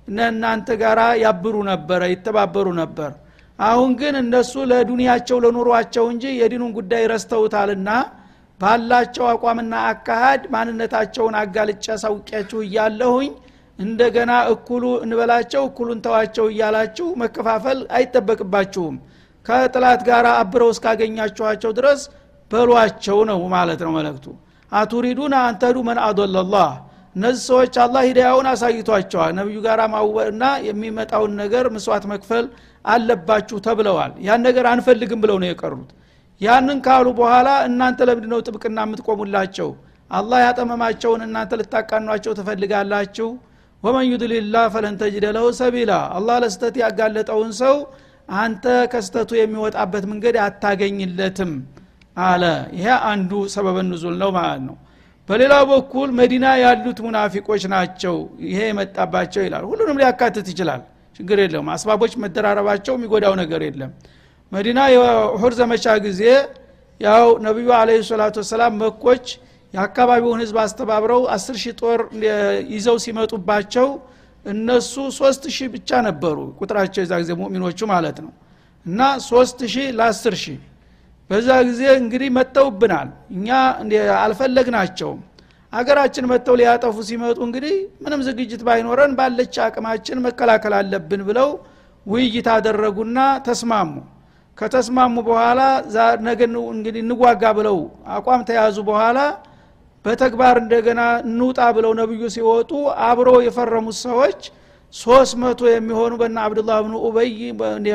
እናንተ 0.08 0.68
ጋር 0.82 0.98
ያብሩ 1.22 1.56
ነበረ 1.70 2.02
ይተባበሩ 2.12 2.66
ነበር። 2.82 3.10
አሁን 3.58 3.90
ግን 4.00 4.14
እነሱ 4.22 4.52
ለዱንያቸው 4.70 5.38
ለኑሯቸው 5.44 6.04
እንጂ 6.12 6.24
የዲኑን 6.40 6.72
ጉዳይ 6.78 7.02
ረስተውታልና 7.12 7.88
ባላቸው 8.60 9.24
አቋምና 9.32 9.74
አካሃድ 9.90 10.42
ማንነታቸውን 10.54 11.34
አጋልጫ 11.40 11.86
ሳውቂያችሁ 12.02 12.58
እያለሁኝ 12.66 13.30
እንደገና 13.78 14.32
እኩሉ 14.52 14.84
እንበላቸው 15.04 15.62
እኩሉን 15.68 15.98
ተዋቸው 16.06 16.46
እያላችሁ 16.52 17.06
መከፋፈል 17.22 17.80
አይጠበቅባችሁም። 17.98 18.96
ከጥላት 19.46 20.00
ጋር 20.08 20.26
አብረው 20.34 20.70
እስካገኛችኋቸው 20.74 21.72
ድረስ 21.78 22.00
በሏቸው 22.50 23.18
ነው 23.30 23.40
ማለት 23.54 23.80
ነው 23.86 23.92
መለክቱ 23.96 24.26
አቱሪዱን 24.72 25.34
አንተዱ 25.40 25.76
መን 25.88 25.98
አዶለላህ። 26.06 26.70
እነዚህ 27.16 27.42
ሰዎች 27.50 27.74
አላህ 27.84 28.02
ሂዳያውን 28.08 28.46
አሳይቷቸዋል። 28.50 29.32
ነቢዩ 29.38 29.58
ጋር 29.66 29.80
ማወና 29.94 30.44
የሚመጣውን 30.66 31.32
ነገር 31.42 31.64
ምስዋት 31.76 32.04
መክፈል 32.12 32.44
አለባችሁ 32.84 33.56
ተብለዋል። 33.66 34.12
ያን 34.26 34.42
ነገር 34.48 34.66
አንፈልግም 34.72 35.20
ብለው 35.24 35.36
ነው 35.42 35.48
የቀሩት። 35.50 35.90
ያንን 36.40 36.78
ካሉ 36.86 37.06
በኋላ 37.18 37.48
እናንተ 37.68 38.00
ለምንድ 38.08 38.26
ነው 38.32 38.40
ጥብቅና 38.46 38.78
የምትቆሙላቸው? 38.86 39.70
አላህ 40.10 40.38
ያጠመማቸውን 40.44 41.22
እናንተ 41.26 41.52
ልታቃኗቸው 41.60 42.32
ትፈልጋላችሁ 42.38 43.28
ወመን 43.82 44.06
ዩድልላህ 44.10 44.64
ፈለን 44.74 44.94
ተጅደ 45.00 45.26
ለሁ 45.36 45.46
ሰቢላ። 45.58 45.92
አላህ 46.16 46.36
ለስተት 46.44 46.74
ያጋለጠውን 46.82 47.52
ሰው 47.60 47.76
አንተ 48.38 48.64
ከስተቱ 48.92 49.30
የሚወጣበት 49.38 50.04
መንገድ 50.10 50.36
አታገኝለትም 50.46 51.52
አለ። 52.22 52.44
ይሄ 52.76 52.86
አንዱ 53.10 53.32
ሰበበ 53.54 53.76
ንዙል 53.88 54.16
ነው 54.22 54.30
ማለት 54.38 54.62
ነው። 54.68 54.76
በሌላው 55.28 55.64
በኩል 55.70 56.08
መዲና 56.18 56.46
ያሉት 56.62 56.98
ሙናፊቆች 57.06 57.62
ናቸው 57.74 58.16
ይሄ 58.48 58.58
የመጣባቸው 58.68 59.42
ይላል። 59.46 59.64
ሁሉንም 59.70 59.98
ሊያካትት 60.02 60.46
ይችላል። 60.52 60.82
ችግር 61.20 61.38
የለውም። 61.42 61.68
አስባቦች 61.74 62.12
መደራረባቸው 62.22 62.94
የሚጎዳው 62.96 63.34
ነገር 63.42 63.60
የለም። 63.66 63.92
መዲና 64.52 64.80
የሁር 64.92 65.52
ዘመቻ 65.58 65.86
ጊዜ 66.06 66.22
ያው 67.00 67.26
ነቢዩ 67.46 67.68
አለ 67.78 67.90
ሰላቱ 68.08 68.36
ወሰላም 68.42 68.72
መኮች 68.82 69.26
የአካባቢውን 69.74 70.40
ህዝብ 70.42 70.56
አስተባብረው 70.62 71.22
አስር 71.34 71.56
ሺህ 71.62 71.74
ጦር 71.80 72.00
ይዘው 72.72 72.96
ሲመጡባቸው 73.04 73.88
እነሱ 74.46 74.94
ሶስት 75.18 75.44
ሺህ 75.56 75.68
ብቻ 75.74 76.00
ነበሩ 76.06 76.36
ቁጥራቸው 76.60 77.00
የዛ 77.02 77.14
ጊዜ 77.22 77.32
ሙእሚኖቹ 77.40 77.80
ማለት 77.92 78.18
ነው። 78.24 78.32
እና 78.86 79.00
ሶስት 79.26 79.58
ሺህ 79.72 79.88
ለአስር 79.98 80.34
ሺህ 80.42 80.58
በዛ 81.30 81.48
ጊዜ 81.68 81.82
እንግዲህ 82.00 82.28
መጥተውብናል። 82.36 83.08
እኛ 83.36 83.48
አልፈለግናቸውም። 84.22 85.18
አገራችን 85.72 86.28
መጥተው 86.30 86.54
ሊያጠፉ 86.60 86.96
ሲመጡ 87.08 87.38
እንግዲህ 87.46 87.74
ምንም 88.04 88.20
ዝግጅት 88.28 88.62
ባይኖረን 88.68 89.12
ባለች 89.18 89.56
አቅማችን 89.66 90.22
መከላከል 90.26 90.74
አለብን 90.78 91.22
ብለው 91.28 91.50
ውይይት 92.06 92.48
አደረጉና 92.54 93.18
ተስማሙ። 93.48 93.90
ከተስማሙ 94.58 95.16
በኋላ 95.28 95.60
ነገ 96.28 96.40
እንግዲህ 96.72 97.00
እንዋጋ 97.04 97.42
ብለው 97.58 97.76
አቋም 98.14 98.40
ተያዙ 98.48 98.78
በኋላ 98.88 99.18
በተግባር 100.04 100.56
እንደገና 100.62 101.00
እንውጣ 101.24 101.60
ብለው 101.76 101.92
ነብዩ 102.00 102.20
ሲወጡ 102.34 102.70
አብሮ 103.08 103.28
የፈረሙት 103.46 103.96
ሰዎች 104.06 104.40
ሶስት 104.94 105.32
መቶ 105.42 105.60
የሚሆኑ 105.70 106.12
በና 106.20 106.36
አብዱላህ 106.46 106.76
ብኑ 106.84 106.94
ኡበይ 107.06 107.32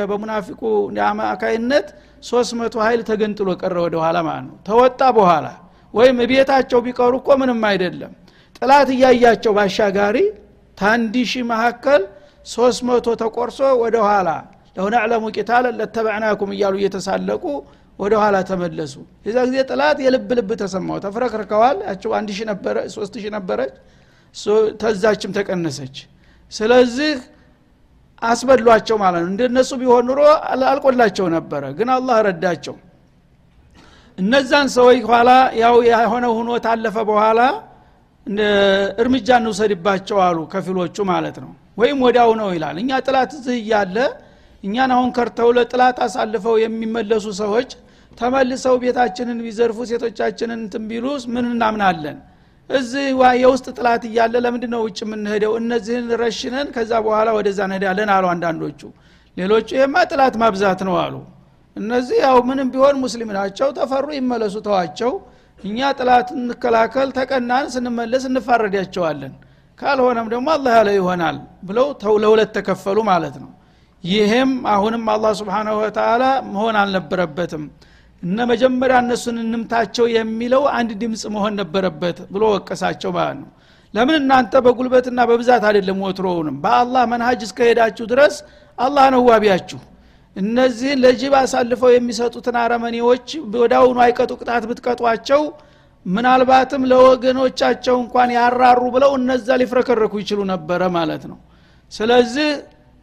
በሙናፊቁ 0.10 0.62
አማካይነት 1.07 1.88
ሶስት 2.24 2.51
መቶ 2.60 2.75
ኃይል 2.86 3.01
ተገንጥሎ 3.07 3.50
ቀረ 3.62 3.75
ወደ 3.86 3.95
ኋላ 4.03 4.17
ማለት 4.27 4.45
ነው። 4.50 4.55
ተወጣ 4.67 5.01
በኋላ። 5.17 5.48
ወይም 5.93 6.17
ቤታቸው 6.31 6.79
ቢቀሩ 6.86 7.13
እኮ 7.22 7.29
ምንም 7.41 7.62
አይደለም። 7.69 8.12
ጥላት 8.57 8.89
እያያቸው 8.95 9.53
ባሻጋሪ 9.57 10.17
ታንዲ 10.77 11.15
ሺህ 11.31 11.43
መካከል 11.51 12.01
ሶስት 12.48 12.81
መቶ 12.88 13.07
ተቆርሶ 13.22 13.60
ወደ 13.81 13.95
ኋላ 14.07 14.29
ለሁነዕለሙ 14.75 15.24
ቂታል 15.36 15.65
ለተበዕናኩም 15.79 16.51
እያሉ 16.55 16.74
እየተሳለቁ 16.79 17.43
ወደ 18.00 18.13
ኋላ 18.21 18.35
ተመለሱ። 18.50 18.93
የዛ 19.25 19.38
ጊዜ 19.47 19.57
ጥላት 19.69 19.97
የልብ 20.05 20.29
ልብ 20.38 20.50
ተሰማው 20.62 20.97
ተፍረክርከዋል። 21.05 21.77
ያቸው 21.88 22.12
አንድ 22.17 22.29
ሺህ 22.38 22.45
ነበረ 22.51 22.75
ሶስት 22.95 23.13
ሺህ 23.21 23.31
ነበረች። 23.38 23.73
ተዛችም 24.81 25.31
ተቀነሰች። 25.38 25.95
ስለዚህ 26.51 27.13
አስበሏቸው 28.21 28.97
ማለት 29.03 29.21
ነው። 29.23 29.29
እንደነሱ 29.33 29.71
ቢሆን 29.81 30.03
ኑሮ 30.09 30.19
አልቆላቸው 30.67 31.27
ነበረ 31.35 31.63
ግን 31.77 31.89
አላህ 31.95 32.17
ረዳቸው። 32.27 32.75
እነዛን 34.17 34.67
ሰዎች 34.75 35.00
ኋላ 35.09 35.29
ያው 35.62 35.75
የሆነ 35.88 36.25
ሁኖ 36.38 36.50
ታለፈ 36.65 36.97
በኋላ 37.09 37.39
እርምጃ 39.01 39.29
እንውሰድባቸው 39.41 40.17
አሉ 40.25 40.39
ከፊሎቹ 40.51 40.97
ማለት 41.12 41.38
ነው። 41.43 41.51
ወይም 41.77 41.97
ወዳው 42.05 42.31
ነው 42.39 42.50
ይላል። 42.55 42.75
እኛ 42.81 43.00
ጥላት 43.05 43.31
እዚህ 43.38 43.55
እያለ 43.62 43.97
እኛን 44.63 44.91
አሁን 44.96 45.10
ከርተው 45.15 45.50
ለጥላት 45.58 45.98
አሳልፈው 46.05 46.55
የሚመለሱ 46.62 47.25
ሰዎች 47.41 47.72
ተመልሰው 48.17 48.75
ቤታችንን 48.84 49.39
ቢዘርፉ 49.46 49.77
ሴቶቻችንን 49.89 50.60
እንትን 50.60 50.84
ቢሉ 50.89 51.05
ምን 51.34 51.46
እናምናለን? 51.51 52.17
እዚህ 52.70 53.05
የውስጥ 53.41 53.67
ጥላት 53.77 54.03
እያለ 54.10 54.34
ለምንድ 54.46 54.65
ነው 54.74 54.82
ውጭ 54.86 55.00
የምንሄደው? 55.05 55.53
እነዚህን 55.62 56.05
ረሽነን 56.22 56.67
ከዛ 56.75 56.91
በኋላ 57.05 57.29
ወደዛ 57.38 57.60
እንሄዳለን 57.67 58.10
አሉ 58.15 58.25
አንዳንዶቹ። 58.34 58.82
ሌሎቹ 59.38 59.67
ይህማ 59.77 59.96
ጥላት 60.12 60.36
ማብዛት 60.43 60.82
ነው 60.89 60.96
አሉ። 61.03 61.15
እነዚህ 61.75 62.17
ያው 62.25 62.38
ምንም 62.50 62.67
ቢሆን 62.74 62.96
ሙስሊም 63.03 63.29
ናቸው 63.38 63.70
ተፈሩ 63.77 64.08
ይመለሱ 64.17 64.55
ተዋቸው። 64.67 65.12
እኛ 65.63 65.79
ጥላት 66.00 66.29
እንከላከል 66.38 67.10
ተቀናን 67.17 67.65
ስንመለስ 67.75 68.24
እንፋረዳቸዋለን። 68.29 69.34
ካልሆነም 69.79 70.27
ደግሞ 70.34 70.48
አላህ 70.55 70.74
ያለ 70.79 70.89
ይሆናል 70.98 71.38
ብለው 71.67 71.88
ለሁለት 72.24 72.51
ተከፈሉ 72.58 72.98
ማለት 73.12 73.36
ነው 73.43 73.51
ይህም 74.03 74.51
አሁንም 74.67 75.03
አላህ 75.13 75.31
ስብሓናሁ 75.39 75.75
ወተላ 75.81 76.24
መሆን 76.50 76.75
አልነበረበትም። 76.81 77.63
እነ 78.24 78.38
መጀመሪያ 78.51 78.98
እነሱን 79.03 79.38
እንምታቸው 79.43 80.05
የሚለው 80.15 80.63
አንድ 80.77 80.91
ድምፅ 81.01 81.24
መሆን 81.36 81.53
ነበረበት 81.62 82.17
ብሎ 82.33 82.43
ወቀሳቸው 82.53 83.12
ማለት 83.17 83.38
ነው። 83.41 83.50
ለምን 83.93 84.15
እናንተ 84.22 84.53
በጉልበትና 84.65 85.19
በብዛት 85.29 85.63
አይደለም 85.69 85.98
ወትሮውንም? 86.05 86.55
በአላህ 86.63 87.03
መንሃጅ 87.12 87.41
እስከሄዳችሁ 87.48 88.05
ድረስ 88.12 88.36
አላህ 88.77 89.05
ነው 89.15 89.22
ዋቢያችሁ። 89.29 89.79
እነዚህን 90.36 91.00
ለጅብ 91.03 91.33
አሳልፈው 91.39 91.89
የሚሰጡትን 91.93 92.55
አረመኔዎች 92.62 93.27
ወዳውኑ 93.55 93.98
አይቀጡ 94.05 94.31
ቅጣት 94.41 94.63
ብትቀጧቸው 94.69 95.41
ምናልባትም 96.05 96.83
ለወገኖቻቸው 96.91 97.95
እንኳን 98.03 98.29
ያራሩ 98.38 98.81
ብለው 98.95 99.12
እነዛ 99.19 99.57
ሊፍረከረኩ 99.62 100.13
ይችሉ 100.24 100.39
ነበረ 100.51 100.81
ማለት 100.98 101.24
ነው። 101.31 101.38
ስለዚህ 101.91 102.50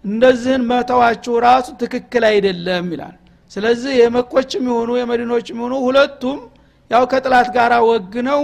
እንደዚህን 0.05 0.63
መተዋችሁ 0.71 1.35
ራሱ 1.45 1.69
ትክክል 1.83 2.25
አይደለም 2.31 2.87
ይላል። 2.95 3.17
ስለዚህ 3.51 3.93
የመኮችም 4.01 4.65
የሆኑ 4.71 4.91
የመዲኖችም 4.99 5.59
የሆኑ 5.61 5.75
ሁለቱም 5.87 6.39
ያው 6.91 7.05
ከጥላት 7.13 7.49
ጋር 7.57 7.73
ወግነው 7.89 8.43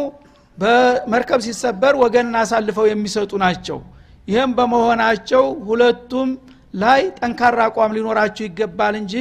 በመርከብ 0.58 1.40
ሲሰበር 1.46 1.94
ወገንን 2.02 2.36
አሳልፈው 2.42 2.86
የሚሰጡ 2.90 3.32
ናቸው። 3.44 3.78
ይህም 4.28 4.52
በመሆናቸው 4.58 5.44
ሁለቱም 5.68 6.28
ላይ 6.75 7.02
ጠንካራ 7.18 7.58
አቋም 7.68 7.94
ሊኖራችሁ 7.96 8.44
ይገባል 8.46 8.94
እንጂ 9.00 9.14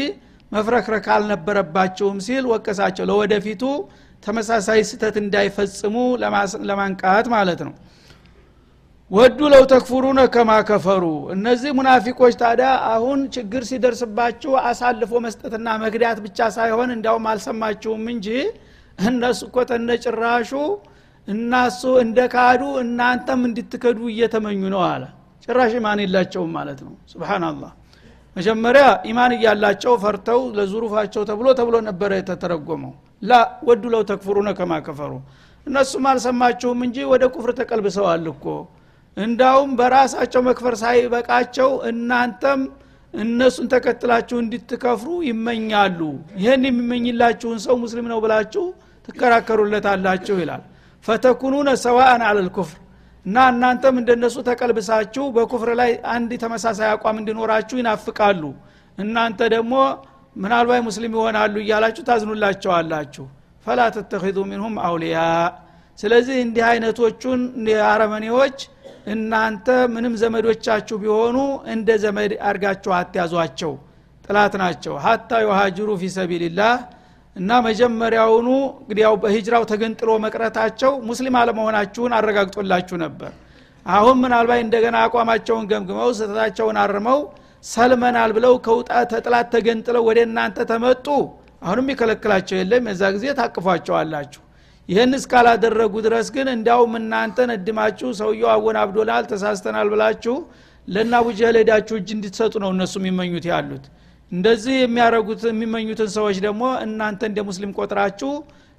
መፍረክረክ 0.51 1.05
አልነበረባቸውም 1.15 2.17
ሲል 2.25 2.43
ወቀሳቸው። 2.51 3.05
ለወደፊቱ 3.09 3.63
ተመሳሳይ 4.23 4.79
ስተት 4.89 5.15
እንዳይፈጽሙ 5.21 5.95
ለማንቃት 6.69 7.25
ማለት 7.35 7.59
ነው 7.67 7.73
ወዱ 9.11 9.39
ለው 9.51 9.63
ተክፍሩነ 9.71 10.19
ከማ 10.33 10.51
ከፈሩ። 10.67 11.03
እነዚህ 11.33 11.71
ሙናፊቆች 11.77 12.33
ታዲያ 12.39 12.69
አሁን 12.93 13.19
ችግር 13.35 13.63
ሲደርስባችሁ 13.69 14.51
አሳልፎ 14.61 15.11
መስጠትና 15.25 15.67
መግዳት 15.83 16.17
ብቻ 16.25 16.47
ሳይሆን 16.55 16.89
እንዲያውም 16.95 17.25
አልሰማችሁም 17.31 18.03
እንጂ 18.13 18.27
እነሱ 18.99 19.39
እኮ 19.49 19.57
ተነጭራሹ 19.69 20.51
እናሱ 21.27 21.81
እንደ 22.03 22.19
ካዱ 22.33 22.63
እናንተም 22.81 23.41
እንድትከዱ 23.49 23.99
እየተመኙ 24.13 24.61
ነው 24.73 24.81
አለ። 24.89 25.03
ጭራሽ 25.45 25.73
ኢማን 25.79 26.01
የላቸውም 26.03 26.51
ማለት 26.57 26.79
ነው። 26.85 26.93
ስብናላህ 27.11 27.71
መጀመሪያ 28.35 28.85
ኢማን 29.09 29.33
እያላቸው 29.37 29.93
ፈርተው 30.03 30.41
ለዙሩፋቸው 30.57 31.25
ተብሎ 31.29 31.47
ተብሎ 31.59 31.75
ነበረ 31.89 32.11
የተተረጎመው። 32.19 32.93
ላ 33.21 33.33
ወዱ 33.69 33.83
ለው 33.93 34.03
ተክፍሩነ 34.11 34.49
ከማ 34.57 34.73
እነሱም 35.67 36.05
አልሰማችሁም 36.09 36.81
እንጂ 36.85 36.97
ወደ 37.11 37.23
ኩፍር 37.33 37.51
ተቀልብሰዋል 37.59 38.25
እኮ 38.31 38.43
እንዳውም 39.17 39.71
በራሳቸው 39.79 40.41
መክፈር 40.47 40.75
ሳይበቃቸው 40.81 41.69
እናንተም 41.89 42.61
እነሱን 43.13 43.67
ተከትላችሁ 43.73 44.37
እንድትከፍሩ 44.41 45.09
ይመኛሉ። 45.27 45.99
ይህን 46.39 46.63
የሚመኝላችሁን 46.67 47.59
ሰው 47.65 47.75
ሙስሊም 47.83 48.07
ነው 48.13 48.19
ብላችሁ 48.25 48.63
ትከራከሩለታላችሁ 49.07 50.35
ይላል። 50.41 50.63
ፈተኩኑነ 51.05 51.69
ሰዋአን 51.83 52.21
አለል 52.27 52.49
ኩፍር 52.55 52.79
እና 53.25 53.37
እናንተም 53.51 53.95
እንደነሱ 54.01 54.35
ተቀልብሳችሁ 54.47 55.23
በኩፍር 55.35 55.69
ላይ 55.79 55.91
አንድ 56.13 56.31
ተመሳሳይ 56.43 56.89
አቋም 56.91 57.17
እንዲኖራችሁ 57.21 57.75
ይናፍቃሉ። 57.79 58.43
እናንተ 58.97 59.39
ደግሞ 59.55 59.73
ምናልባት 60.35 60.81
ሙስሊም 60.87 61.13
ይሆናሉ 61.17 61.55
እያላችሁ 61.63 62.03
ታዝኑላቸዋላችሁ። 62.09 63.25
ፈላ 63.65 63.81
ተተኪዙ 63.95 64.37
ሚንሁም 64.49 64.75
አውሊያ። 64.87 65.19
ስለዚህ 65.99 66.37
እንዲህ 66.45 66.63
አይነቶቹን 66.69 67.41
አረመኔዎች 67.89 68.57
እናንተ 69.05 69.65
ምንም 69.93 70.13
ዘመዶቻችሁ 70.21 70.95
ቢሆኑ 71.01 71.37
እንደ 71.73 71.89
ዘመድ 72.03 72.31
አድርጋችሁ 72.47 72.91
አትያዟቸው። 72.99 73.73
ጥላት 74.25 74.53
ናቸው። 74.61 74.93
ሀታ 75.03 75.41
ዩሃጅሩ 75.45 75.89
ፊ 75.97 76.05
እና 77.35 77.51
መጀመሪያውኑ 77.65 78.49
እንግዲያው 78.81 79.15
በሂጅራው 79.23 79.63
ተገንጥሎ 79.71 80.09
መቅረታቸው 80.25 80.91
ሙስሊም 81.07 81.35
አለመሆናችሁን 81.39 82.13
አረጋግጦላችሁ 82.17 82.97
ነበር። 83.03 83.31
አሁን 83.85 84.15
ምናልባት 84.21 84.61
እንደገና 84.63 84.95
አቋማቸውን 85.07 85.67
ገምግመው 85.71 86.09
ስህተታቸውን 86.19 86.77
አርመው 86.83 87.19
ሰልመናል 87.63 88.31
ብለው 88.37 88.53
ከውጣ 88.65 88.91
ተጥላት 89.11 89.47
ተገንጥለው 89.53 90.03
ወደ 90.09 90.19
እናንተ 90.27 90.67
ተመጡ። 90.71 91.07
አሁንም 91.61 91.91
ይከለክላቸው 91.93 92.57
የለም። 92.59 92.87
የዛ 92.91 93.03
ጊዜ 93.15 93.25
ታቅፏቸዋላችሁ 93.39 94.41
ይህን 94.89 95.11
እስካላደረጉ 95.17 95.93
ድረስ 96.05 96.27
ግን 96.35 96.47
እንዲያውም 96.53 96.93
እናንተን 96.99 97.51
እድማችሁ 97.55 98.09
ሰውየው 98.19 98.49
አወናብዶናል 98.53 99.23
ተሳስተናል 99.31 99.87
ብላችሁ 99.93 100.35
ለና 100.87 101.13
ቡጀህል 101.25 101.55
ሄዳችሁ 101.61 101.95
እጅ 101.99 102.09
እንድትሰጡ 102.15 102.53
ነው 102.63 102.71
እነሱ 102.75 102.93
የሚመኙት 103.01 103.45
ያሉት። 103.51 103.85
እንደዚህ 104.31 104.75
የሚያረጉት 104.79 105.41
የሚመኙትን 105.49 106.09
ሰዎች 106.15 106.37
ደግሞ 106.45 106.63
እናንተ 106.85 107.21
እንደ 107.29 107.39
ሙስሊም 107.47 107.71
ቆጥራችሁ 107.79 108.31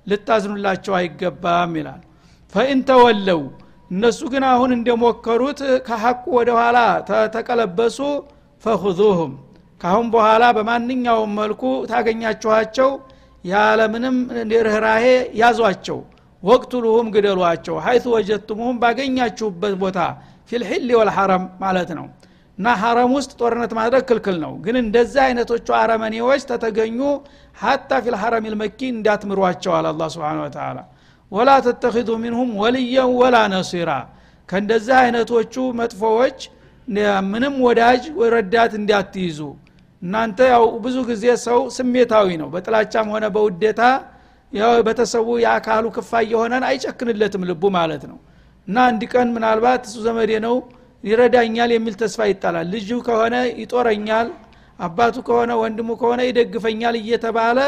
ልታዝኑላቸው 0.06 0.94
አይገባም 0.98 1.72
ይላል። 1.80 2.00
ፈኢን 2.52 2.80
ተወለው 2.88 3.40
እነሱ 3.90 4.20
ግን 4.32 4.44
አሁን 4.52 4.70
እንደሞከሩት 4.76 5.58
ከሐቁ 5.86 6.24
ወደ 6.38 6.50
ኋላ 6.58 6.78
ተቀለበሱ 7.36 7.98
ፈኹዙሁም። 8.64 9.32
ካሁን 9.80 10.06
በኋላ 10.14 10.44
በማንኛውም 10.56 11.32
መልኩ 11.40 11.62
ታገኛችኋቸው 11.90 12.90
ያለምንም 13.46 14.16
ርኅራሄ 14.66 15.04
ያዟቸው 15.40 15.98
ወቅቱሉሁም 16.42 17.06
ግደሏቸው 17.14 17.76
ሀይቱ 17.84 18.04
ወጀቱሙሁም 18.14 18.76
ባገኛችሁበት 18.82 19.74
ቦታ 19.82 19.98
ፊልሕል 20.50 20.88
ወልሐረም 20.98 21.44
ማለት 21.62 21.90
ነው። 21.98 22.06
እና 22.58 22.66
ሐረም 22.82 23.10
ውስጥ 23.16 23.30
ጦርነት 23.40 23.72
ማድረግ 23.78 24.02
ክልክል 24.10 24.36
ነው። 24.44 24.52
ግን 24.64 24.76
እንደዚህ 24.82 25.20
አይነቶቹ 25.24 25.66
አረመኔዎች 25.80 26.42
ተተገኙ 26.50 27.00
ሀታ 27.56 27.90
ፊልሐረም 28.04 28.46
ልመኪ 28.52 28.80
እንዳትምሯቸዋል 28.94 29.86
አላ 29.90 30.08
ስብን 30.14 30.38
ወተላ 30.44 30.78
ወላ 31.32 31.50
ተተኪዙ 31.66 32.10
ሚንሁም 32.22 32.50
ወልየን 32.62 33.10
ወላ 33.20 33.36
ነሲራ። 33.52 33.90
ከእንደዚህ 34.48 34.96
አይነቶቹ 35.02 35.54
መጥፎዎች 35.80 36.38
ምንም 37.30 37.54
ወዳጅ 37.66 38.02
ረዳት 38.34 38.72
እንዳትይዙ 38.80 39.38
እናንተ 40.06 40.38
ያው 40.50 40.64
ብዙ 40.84 40.96
ጊዜ 41.08 41.24
ሰው 41.46 41.60
ስሜታዊ 41.76 42.28
ነው። 42.42 42.48
በጥላቻም 42.52 43.08
ሆነ 43.14 43.26
በውዴታ 43.34 43.82
በተሰቡ 44.86 45.28
የአካሉ 45.44 45.84
ክፋይ 45.94 46.24
የሆነን 46.32 46.64
አይጨክንለትም 46.68 47.42
ልቡ 47.48 47.62
ማለት 47.76 48.02
ነው። 48.10 48.18
እና 48.68 48.76
አንድ 48.90 49.02
ቀን 49.12 49.28
ምናልባት 49.36 49.82
እሱ 49.88 49.96
ዘመዴ 50.06 50.32
ነው 50.46 50.54
ይረዳኛል 51.04 51.70
የሚል 51.74 51.94
ተስፋ 52.02 52.20
ይጣላል። 52.30 52.66
ልጁ 52.74 52.90
ከሆነ 53.08 53.34
ይጦረኛል 53.60 54.28
አባቱ 54.78 55.16
ከሆነ 55.28 55.52
ወንድሙ 55.60 55.90
ከሆነ 56.00 56.20
ይደግፈኛል 56.28 56.94
እየተባለ 57.00 57.58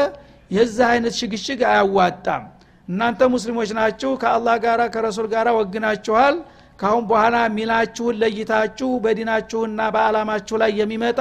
የዚህ 0.51 0.85
አይነት 0.91 1.13
ሽግሽግ 1.19 1.59
አያዋጣም። 1.71 2.43
እናንተ 2.87 3.21
ሙስሊሞች 3.33 3.69
ናችሁ 3.77 4.11
ከአላህ 4.21 4.55
ጋር 4.65 4.79
ከረሱል 4.93 5.27
ጋር 5.33 5.47
ወግናችኋል። 5.59 6.35
ካሁን 6.79 7.03
በኋላ 7.09 7.37
ሚናችሁን 7.55 8.17
ለይታችሁ 8.21 8.89
በዲናችሁና 9.03 9.79
በአላማችሁ 9.95 10.55
ላይ 10.61 10.71
የሚመጣ 10.81 11.19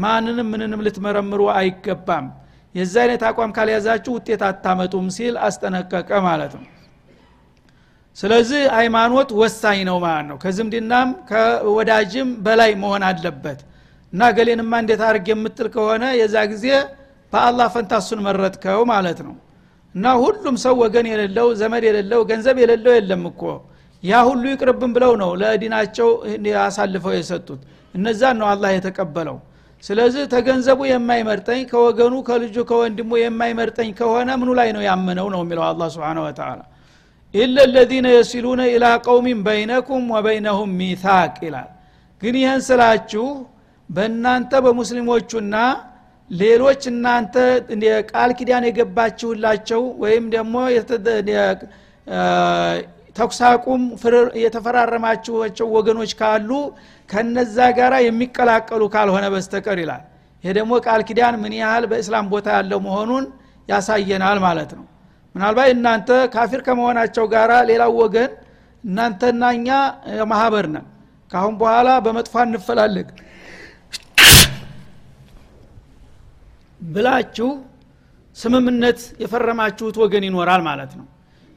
ማንንም 0.00 0.48
ምንንም 0.52 0.80
ልትመረምሩ 0.86 1.42
አይገባም። 1.54 2.26
የዚ 2.74 2.94
አይነት 3.02 3.22
አቋም 3.28 3.50
ካልያዛችሁ 3.56 4.12
ውጤት 4.16 4.42
አታመጡም 4.48 5.08
ሲል 5.16 5.34
አስጠነቀቀ 5.46 6.10
ማለት 6.26 6.52
ነው። 6.58 6.64
ስለዚህ 8.16 8.62
ሃይማኖት 8.76 9.30
ወሳኝ 9.40 9.78
ነው 9.88 9.96
ማለት 10.04 10.26
ነው። 10.30 10.36
ከዝምድናም 10.42 11.08
ከወዳጅም 11.30 12.30
በላይ 12.46 12.72
መሆን 12.82 13.04
አለበት። 13.08 13.60
እና 14.12 14.22
ገሌንማ 14.36 14.72
እንዴት 14.82 15.02
አርግ 15.08 15.26
የምትል 15.32 15.68
ከሆነ 15.74 16.04
የዛ 16.20 16.36
ጊዜ 16.50 16.66
በአላህ 17.32 17.68
ፈንታ 17.74 17.92
እሱን 18.02 18.20
መረጥከው 18.26 18.80
ማለት 18.90 19.20
ነው። 19.26 19.34
እና 19.94 20.06
ሁሉም 20.22 20.56
ሰው 20.64 20.74
ወገን 20.82 21.06
የሌለው 21.10 21.48
ዘመድ 21.60 21.84
የሌለው 21.88 22.20
ገንዘብ 22.30 22.56
የሌለው 22.62 22.92
የለም 22.96 23.22
እኮ። 23.30 23.42
ያ 24.02 24.20
ሁሉ 24.28 24.42
ይቅርብን 24.52 24.92
ብለው 24.96 25.12
ነው 25.22 25.30
ለዲናቸው 25.40 26.08
አሳልፈው 26.62 27.12
የሰጡት። 27.16 27.60
እነዛን 27.94 28.36
ነው 28.40 28.46
አላህ 28.52 28.70
የተቀበለው 28.76 29.36
ስለዚህ 29.84 30.24
ተገንዘቡ 30.32 30.80
የማይመርጠኝ 30.88 31.60
ከወገኑ 31.70 32.14
ከልጁ 32.28 32.56
ከወንድሙ 32.68 33.10
የማይመርጠኝ 33.20 33.88
ከሆነ 34.00 34.30
ምኑ 34.40 34.50
ላይ 34.58 34.68
ነው 34.76 34.82
ያመነው 34.86 35.26
ነው 35.34 35.40
የሚለው 35.44 35.64
አላ 35.68 35.88
ስብን 35.94 36.18
ወተላ 36.24 36.60
ኢለ 37.34 37.56
ለዚነ 37.74 38.06
የሲሉነ 38.14 38.62
ኢላ 38.72 38.86
ቀውሚን 39.06 39.38
በይነኩም 39.46 40.04
ወበይነሁም 40.14 40.70
ሚታቅ 40.80 41.34
ይላል። 41.46 41.70
ግን 42.22 42.34
ይህን 42.40 42.60
ስላችሁ 42.66 43.26
በእናንተ 43.90 44.52
በሙስሊሞቹና 44.64 45.54
ሌሎች 46.30 46.82
እናንተ 46.92 47.34
ቃል 48.10 48.30
ኪዳን 48.38 48.64
የገባችሁላቸው 48.68 49.82
ወይም 50.04 50.24
ደግሞ 50.34 50.54
ተኩሳቁም 53.16 53.82
የተፈራረማችኋቸው 54.42 55.66
ወገኖች 55.76 56.12
ካሉ 56.20 56.50
ከነዛ 57.08 57.56
ጋር 57.78 57.94
የሚቀላቀሉ 58.06 58.82
ካልሆነ 58.94 59.26
በስተቀር 59.34 59.78
ይላል። 59.82 60.02
ይሄ 60.44 60.52
ደግሞ 60.58 60.72
ቃል 60.86 61.02
ኪዳን 61.08 61.34
ምን 61.42 61.52
ያህል 61.60 61.84
በእስላም 61.90 62.26
ቦታ 62.32 62.46
ያለው 62.56 62.80
መሆኑን 62.86 63.24
ያሳየናል 63.68 64.38
ማለት 64.46 64.70
ነው። 64.78 64.84
ምናልባት 65.34 65.68
እናንተ 65.74 66.08
ካፊር 66.32 66.60
ከመሆናቸው 66.66 67.26
ጋር 67.34 67.50
ሌላው 67.70 67.92
ወገን 68.00 68.30
እናንተና 68.84 69.42
እኛ 69.58 69.68
ማህበር 70.32 70.66
ነን። 70.72 70.86
ካሁን 71.30 71.54
በኋላ 71.60 71.90
በመጥፎ 72.06 72.34
እንፈላለግ 72.46 73.08
ብላችሁ 76.86 77.48
ስምምነት 78.36 79.00
የፈረማችሁት 79.22 79.96
ወገን 80.02 80.24
ይኖራል 80.28 80.62
ማለት 80.68 80.92
ነው 80.98 81.06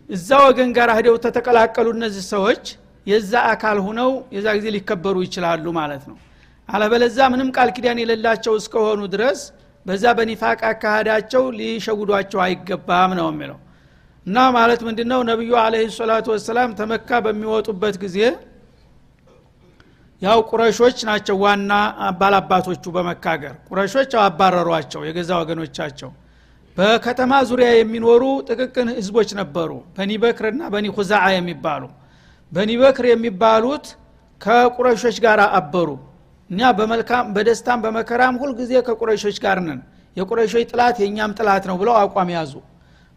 እዛ 0.09 0.29
ወገን 0.45 0.69
ጋር 0.77 0.89
ሂደው 0.97 1.15
ተተቀላቀሉ 1.23 1.87
እነዚህ 1.97 2.23
ሰዎች። 2.33 2.63
የዛ 3.07 3.33
አካል 3.51 3.77
ሁነው 3.85 4.11
የዛ 4.35 4.47
ጊዜ 4.57 4.67
ሊከበሩ 4.75 5.15
ይችላሉ 5.25 5.65
ማለት 5.77 6.03
ነው። 6.09 6.17
አለበለዛ 6.69 7.17
ምንም 7.33 7.49
ቃል 7.57 7.69
ኪዳን 7.75 7.99
የሌላቸው 8.01 8.53
እስከሆኑ 8.59 9.01
ድረስ 9.13 9.39
በዛ 9.85 10.03
በኒፋቅ 10.17 10.59
አካሃዳቸው 10.69 11.43
ሊሸጉዷቸው 11.57 12.39
አይገባም 12.45 13.11
ነው 13.19 13.27
የሚለው። 13.31 13.59
እና 14.25 14.37
ማለት 14.55 14.81
ምንድነው? 14.87 15.19
ነቢዩ 15.29 15.51
አለህ 15.63 15.89
ሰላቱ 15.97 16.25
ወሰላም 16.33 16.69
ተመካ 16.79 17.09
በሚወጡበት 17.25 17.95
ጊዜ 18.03 18.17
ያው 20.21 20.39
ቁረሾች 20.49 20.97
ናቸው 21.09 21.35
ዋና 21.43 21.71
ባላባቶቹ 22.19 22.83
በመካገር። 22.95 23.53
ቁረሾች 23.69 24.11
አባረሯቸው 24.21 25.01
የገዛ 25.07 25.31
ወገኖቻቸው 25.41 26.09
በከተማ 26.77 27.33
ዙሪያ 27.49 27.67
የሚኖሩ 27.73 28.23
ጥቅቅን 28.47 28.87
ህዝቦች 28.97 29.29
ነበሩ። 29.39 29.69
በኒ 29.97 30.11
በክርና 30.23 30.61
በኒ 30.73 30.85
ኩዛዓ 30.97 31.25
የሚባሉ። 31.35 31.83
በኒ 32.51 32.71
በክር 32.81 33.05
የሚባሉት 33.11 33.85
ከቁረሾች 34.41 35.17
ጋር 35.25 35.39
አበሩ። 35.57 35.89
እኛ 36.49 36.61
በመልካም 36.79 37.25
በደስታም 37.35 37.79
በመከራም 37.85 38.35
ሁልጊዜ 38.41 38.71
ከቁረሾች 38.87 39.37
ጋር 39.45 39.59
ነን። 39.67 39.79
የቁረሾች 40.17 40.65
ጥላት 40.71 40.95
የእኛም 41.01 41.31
ጥላት 41.39 41.63
ነው 41.69 41.75
ብለው 41.81 41.95
አቋም 42.01 42.29
ያዙ። 42.35 42.53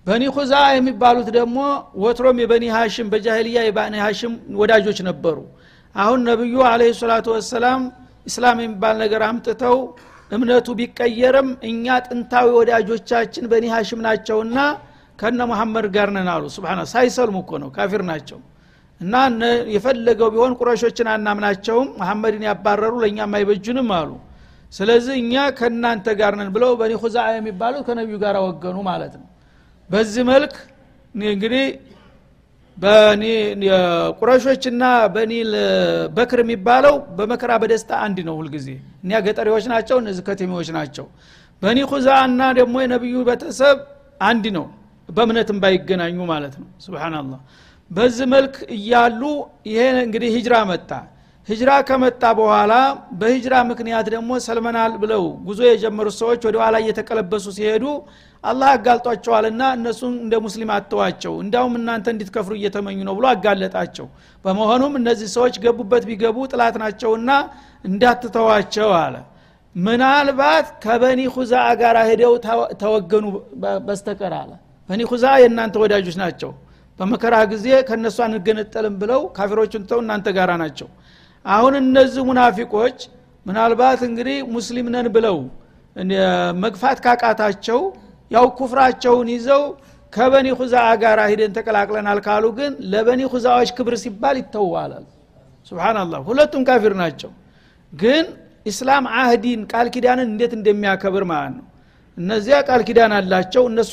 በኒ 0.07 0.25
ሁዛ 0.37 0.53
የሚባሉት 0.77 1.29
ደግሞ 1.37 1.59
ወትሮም 2.03 2.37
የበኒ 2.43 2.65
ሀሽም 2.77 3.09
በጃህልያ 3.13 3.59
የበኒ 3.67 3.95
ሀሽም 4.05 4.33
ወዳጆች 4.61 4.99
ነበሩ። 5.09 5.39
አሁን 5.95 6.21
ነቢዩ 6.31 6.57
አለህ 6.71 6.91
ሰላቱ 7.01 7.27
ወሰላም 7.37 7.83
እስላም 8.27 8.59
የሚባል 8.63 8.97
ነገር 9.03 9.23
አምጥተው 9.29 9.77
እምነቱ 10.31 10.69
ቢቀየርም 10.79 11.49
እኛ 11.69 11.97
ጥንታዊ 12.07 12.47
ወዳጆቻችን 12.59 13.45
በኒ 13.53 13.65
ሀሽም 13.75 14.01
ናቸውና 14.07 14.59
ከነ 15.19 15.41
መሐመድ 15.51 15.87
ጋር 15.95 16.09
ነን 16.17 16.29
አሉ። 16.33 16.45
ስብና 16.55 16.81
ሳይሰልሙ 16.93 17.37
እኮ 17.45 17.53
ነው 17.63 17.71
ካፊር 17.77 18.03
ናቸው። 18.11 18.39
እና 19.01 19.15
የፈለገው 19.75 20.29
ቢሆን 20.35 20.53
ቁረሾችን 20.61 21.09
አናምናቸውም 21.13 21.89
መሐመድን 22.01 22.45
ያባረሩ 22.49 22.95
ለእኛም 23.03 23.35
አይበጁንም 23.39 23.91
አሉ። 23.99 24.11
ስለዚህ 24.73 25.15
እኛ 25.23 25.35
ከእናንተ 25.59 26.07
ጋር 26.21 26.33
ነን 26.41 26.49
ብለው 26.55 26.73
በኒ 26.81 26.93
ሁዛ 27.03 27.17
የሚባሉት 27.37 27.85
ከነቢዩ 27.89 28.17
ጋር 28.25 28.37
ወገኑ 28.47 28.79
ማለት 28.89 29.15
ነው። 29.21 29.29
በዚህ 29.91 30.23
መልክ 30.31 30.55
እንግዲህ 31.29 31.65
ቁረሾችና 34.19 34.83
በኒ 35.15 35.33
በክር 36.17 36.41
የሚባለው 36.45 36.95
በመከራ 37.19 37.53
በደስታ 37.63 37.91
አንድ 38.07 38.19
ነው 38.29 38.35
ሁልጊዜ። 38.41 38.69
እኒያ 39.05 39.19
ገጠሪዎች 39.27 39.65
ናቸው 39.73 39.97
እነዚህ 40.03 40.23
ከተሜዎች 40.29 40.69
ናቸው። 40.79 41.07
በኒ 41.63 41.79
ሁዛ 41.93 42.09
እና 42.27 42.43
ደግሞ 42.59 42.75
የነቢዩ 42.83 43.17
ቤተሰብ 43.29 43.79
አንድ 44.21 44.45
ነው 44.57 44.67
በእምነትም 45.09 45.59
ባይገናኙ 45.63 46.19
ማለት 46.33 46.55
ነው። 46.61 46.69
ስብናላህ 46.85 47.41
በዚህ 47.91 48.27
መልክ 48.35 48.55
እያሉ 48.77 49.23
ይሄ 49.71 49.83
እንግዲህ 50.07 50.31
ሂጅራ 50.37 50.55
መጣ 50.71 50.91
ሂጅራ 51.49 51.71
ከመጣ 51.89 52.23
በኋላ 52.39 52.73
በሂጅራ 53.21 53.55
ምክንያት 53.69 54.07
ደግሞ 54.15 54.31
ሰልመናል 54.47 54.93
ብለው 55.03 55.23
ጉዞ 55.47 55.61
የጀመሩት 55.69 56.15
ሰዎች 56.19 56.41
ወደ 56.49 56.57
ኋላ 56.63 56.77
እየተቀለበሱ 56.83 57.47
ሲሄዱ 57.57 57.85
አላህ 58.45 58.69
አጋልጧቸዋልና 58.75 59.63
እነሱን 59.77 60.13
እንደ 60.25 60.35
ሙስሊም 60.45 60.71
አተዋቸው 60.77 61.33
እንዲያውም 61.45 61.75
እናንተ 61.81 62.07
እንዲትከፍሩ 62.15 62.53
እየተመኙ 62.59 62.99
ነው 63.09 63.15
ብሎ 63.19 63.27
አጋለጣቸው። 63.33 64.07
በመሆኑም 64.45 64.95
እነዚህ 65.01 65.31
ሰዎች 65.37 65.57
ገቡበት 65.65 66.05
ቢገቡ 66.11 66.37
ጥላት 66.53 66.77
ናቸውና 66.85 67.31
እንዳትተዋቸው 67.85 68.93
አለ። 69.01 69.17
ምናልባት 69.75 70.69
ከበኒ 70.85 71.21
ሁዛ 71.35 71.55
ጋር 71.81 71.97
ሄደው 72.11 72.33
ተወገኑ 72.81 73.27
በስተቀር 73.89 74.35
አለ። 74.41 74.53
በኒ 74.89 75.03
ሁዛ 75.11 75.25
የእናንተ 75.43 75.77
ወዳጆች 75.83 76.17
ናቸው። 76.23 76.53
በመከራ 76.99 77.35
ጊዜ 77.51 77.67
ከእነሱ 77.89 78.19
አንገነጠልም 78.25 78.95
ብለው 79.03 79.21
ካፊሮችን 79.37 79.83
ተው 79.91 79.99
እናንተ 80.05 80.29
ጋራ 80.37 80.53
ናቸው 80.63 80.89
አሁን 81.45 81.75
እነዚህ 81.81 82.23
ሙናፊቆች 82.29 82.99
ምናልባት 83.47 84.01
እንግዲህ 84.09 84.39
ሙስሊም 84.55 84.89
ነን 84.95 85.07
ብለው 85.15 85.37
መግፋት 86.65 86.99
ካቃታቸው 87.05 87.81
ያው 88.31 88.47
ኩፍራቸውን 88.59 89.29
ይዘው 89.35 89.63
ከበኒ 90.13 90.49
ሁዛ 90.59 90.75
ጋር 91.03 91.19
ሂደን 91.31 91.53
ተቀላቅለናል 91.57 92.19
ካሉ 92.27 92.45
ግን 92.59 92.73
ለበኒ 92.93 93.21
ሁዛዎች 93.33 93.71
ክብር 93.79 93.95
ሲባል 94.03 94.37
ይተዋላል። 94.41 95.07
ስብናላህ 95.73 96.21
ሁለቱም 96.29 96.63
ካፊር 96.69 96.95
ናቸው። 97.01 97.31
ግን 97.93 98.25
ኢስላም 98.67 99.05
አህዲን 99.19 99.61
ቃል 99.73 99.87
ኪዳንን 99.95 100.29
እንዴት 100.33 100.53
እንደሚያከብር 100.59 101.25
ማለት 101.33 101.55
ነው 101.59 101.67
እነዚያ 102.19 102.57
ቃል 102.69 102.81
ኪዳን 102.89 103.13
አላቸው። 103.17 103.63
እነሱ 103.71 103.91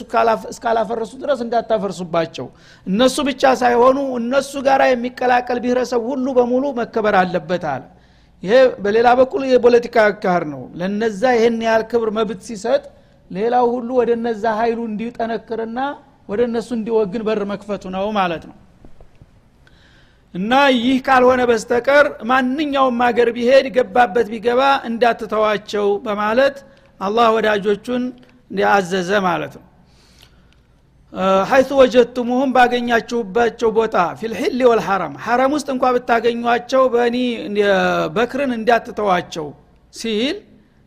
እስካላፈረሱ 0.51 1.11
ድረስ 1.23 1.39
እንዳታፈርሱባቸው። 1.45 2.47
እነሱ 2.87 3.15
ብቻ 3.29 3.43
ሳይሆኑ 3.61 3.97
እነሱ 4.19 4.51
ጋር 4.67 4.81
የሚቀላቀል 4.87 5.59
ብሔረሰብ 5.65 6.01
ሁሉ 6.11 6.25
በሙሉ 6.37 6.65
መከበር 6.79 7.17
አለበት 7.21 7.65
አለ። 7.73 7.83
ይሄ 8.43 8.53
በሌላ 8.83 9.07
በኩል 9.19 9.41
የፖለቲካ 9.47 9.95
አካር 10.09 10.43
ነው። 10.53 10.63
ለነዛ 10.79 11.21
ይህን 11.37 11.57
ያህል 11.67 11.83
ክብር 11.91 12.09
መብት 12.17 12.41
ሲሰጥ 12.47 12.83
ሌላው 13.31 13.65
ሁሉ 13.75 13.89
ወደ 13.99 14.09
እነዛ 14.17 14.43
ሀይሉ 14.59 14.79
እንዲጠነክርና 14.89 15.79
ወደ 16.29 16.41
እነሱ 16.49 16.69
እንዲወግን 16.77 17.23
በር 17.27 17.41
መክፈቱ 17.51 17.83
ነው 17.95 18.05
ማለት 18.17 18.43
ነው። 18.49 18.55
እና 20.33 20.53
ይህ 20.77 20.97
ካልሆነ 21.07 21.41
በስተቀር 21.49 22.05
ማንኛውም 22.29 22.97
ሀገር 23.05 23.29
ቢሄድ 23.35 23.67
ገባበት 23.75 24.27
ቢገባ 24.33 24.61
እንዳትተዋቸው 24.89 25.87
በማለት 26.05 26.57
አላህ 26.99 27.27
ወዳጆቹን 27.35 28.03
አዘዘ 28.71 29.11
ማለት 29.25 29.53
ነው። 29.57 29.63
ሀይቱ 31.49 31.69
ወጀቱሙሁም 31.79 32.49
ባገኛችሁባቸው 32.55 33.69
ቦታ 33.77 33.97
ፊልሕል 34.19 34.59
ወልሐረም 34.69 35.13
ሐረም 35.25 35.51
ውስጥ 35.55 35.67
እንኳ 35.75 35.83
ብታገኟቸው 35.95 36.83
በኒ 36.95 37.17
በክርን 38.15 38.51
እንዳትተዋቸው 38.57 39.47
ሲል 39.93 40.35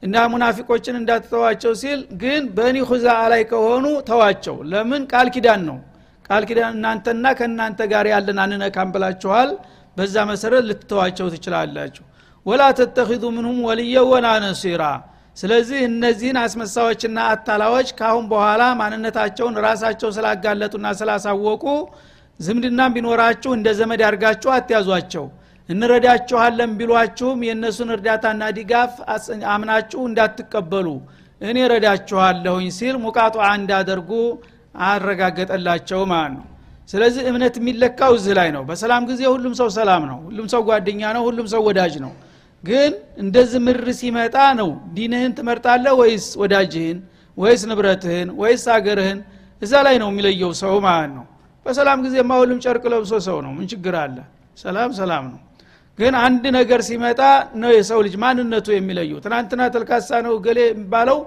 እና 0.02 0.16
ሙናፊቆችን 0.32 0.96
እንዳትተዋቸው 1.00 1.72
ሲል 1.80 2.00
ግን 2.20 2.42
በኒ 2.56 2.76
ሁዛ 2.90 3.06
ላይ 3.32 3.42
ከሆኑ 3.50 3.86
ተዋቸው። 4.08 4.56
ለምን? 4.70 5.02
ቃል 5.12 5.28
ኪዳን 5.34 5.62
ነው። 5.68 5.78
ቃል 6.24 6.42
ኪዳን 6.48 6.72
እናንተና 6.76 7.26
ከእናንተ 7.38 7.80
ጋር 7.92 8.06
ያለን 8.12 8.38
አንነካም 8.44 8.88
ብላችኋል። 8.94 9.50
በዛ 9.96 10.16
መሰረት 10.30 10.64
ልትተዋቸው 10.68 11.26
ትችላላችሁ። 11.34 12.04
ወላ 12.46 12.62
ተተኪዙ 12.78 13.24
ምንሁም 13.36 13.58
ወልየ 13.68 13.96
ነሲራ 14.44 14.82
ስለዚህ 15.38 15.78
እነዚህን 15.88 16.38
አስመሳዎችና 16.42 17.18
አታላዎች 17.32 17.88
ካሁን 17.98 18.24
በኋላ 18.30 18.62
ማንነታቸውን 18.80 19.56
ራሳቸው 19.66 20.10
ስላጋለጡና 20.16 20.86
ስላሳወቁ 21.00 21.64
ዝምድናም 22.40 22.94
ቢኖራችሁ 22.96 23.50
እንደ 23.56 23.68
ዘመድ 23.78 24.00
ያርጋችሁ 24.06 24.50
አትያዟቸው። 24.56 25.24
እንረዳችኋለን 25.68 26.70
ቢሏችሁም 26.78 27.40
የእነሱን 27.46 27.90
እርዳታና 27.94 28.42
ድጋፍ 28.58 28.92
አምናችሁ 29.54 30.00
እንዳትቀበሉ። 30.08 30.86
እኔ 31.40 31.58
ረዳችኋለሁኝ 31.72 32.68
ሲል 32.78 32.96
ሙቃጧ 33.02 33.36
እንዳደርጉ 33.58 34.10
አረጋገጠላቸው 34.88 36.00
ማለት 36.12 36.32
ነው። 36.36 36.46
ስለዚህ 36.88 37.22
እምነት 37.30 37.54
የሚለካው 37.60 38.12
እዚህ 38.18 38.34
ላይ 38.38 38.48
ነው። 38.56 38.62
በሰላም 38.68 39.02
ጊዜ 39.10 39.22
ሁሉም 39.32 39.54
ሰው 39.60 39.68
ሰላም 39.76 40.02
ነው። 40.10 40.18
ሁሉም 40.28 40.46
ሰው 40.52 40.62
ጓደኛ 40.68 41.02
ነው። 41.16 41.22
ሁሉም 41.28 41.46
ሰው 41.52 41.62
ወዳጅ 41.68 41.94
ነው 42.04 42.12
ግን 42.64 42.92
እንደዚህ 43.18 43.60
ምር 43.66 43.86
ሲመጣ 43.98 44.36
ነው 44.60 44.70
ዲንህን 44.96 45.32
ትመርጣለህ 45.38 45.92
ወይስ 46.00 46.26
ወዳጅህን? 46.40 46.98
ወይስ 47.36 47.62
ንብረትህን? 47.70 48.28
ወይስ 48.40 48.64
አገርህን? 48.74 49.18
እዛ 49.62 49.72
ላይ 49.86 49.96
ነው 50.02 50.08
የሚለየው 50.12 50.50
ሰው 50.62 50.74
ማለት 50.86 51.12
ነው። 51.18 51.24
በሰላም 51.66 51.98
ጊዜማ 52.04 52.30
ሁሉም 52.40 52.58
ጨርቅ 52.64 52.84
ለብሶ 52.92 53.12
ሰው 53.28 53.38
ነው። 53.44 53.52
ምን 53.58 53.66
ችግር 53.72 53.94
አለ? 54.02 54.16
ሰላም 54.58 54.90
ሰላም 55.00 55.24
ነው። 55.32 55.40
ግን 55.98 56.14
አንድ 56.18 56.44
ነገር 56.58 56.80
ሲመጣ 56.88 57.20
ነው 57.62 57.70
የሰው 57.76 58.00
ልጅ 58.06 58.14
ማንነቱ 58.22 58.66
የሚለየው። 58.74 59.18
ትናንትና 59.24 59.60
ተልካሳ 59.74 60.10
ነው 60.26 60.34
ገሌ 60.46 60.58
የሚባለው 60.66 61.18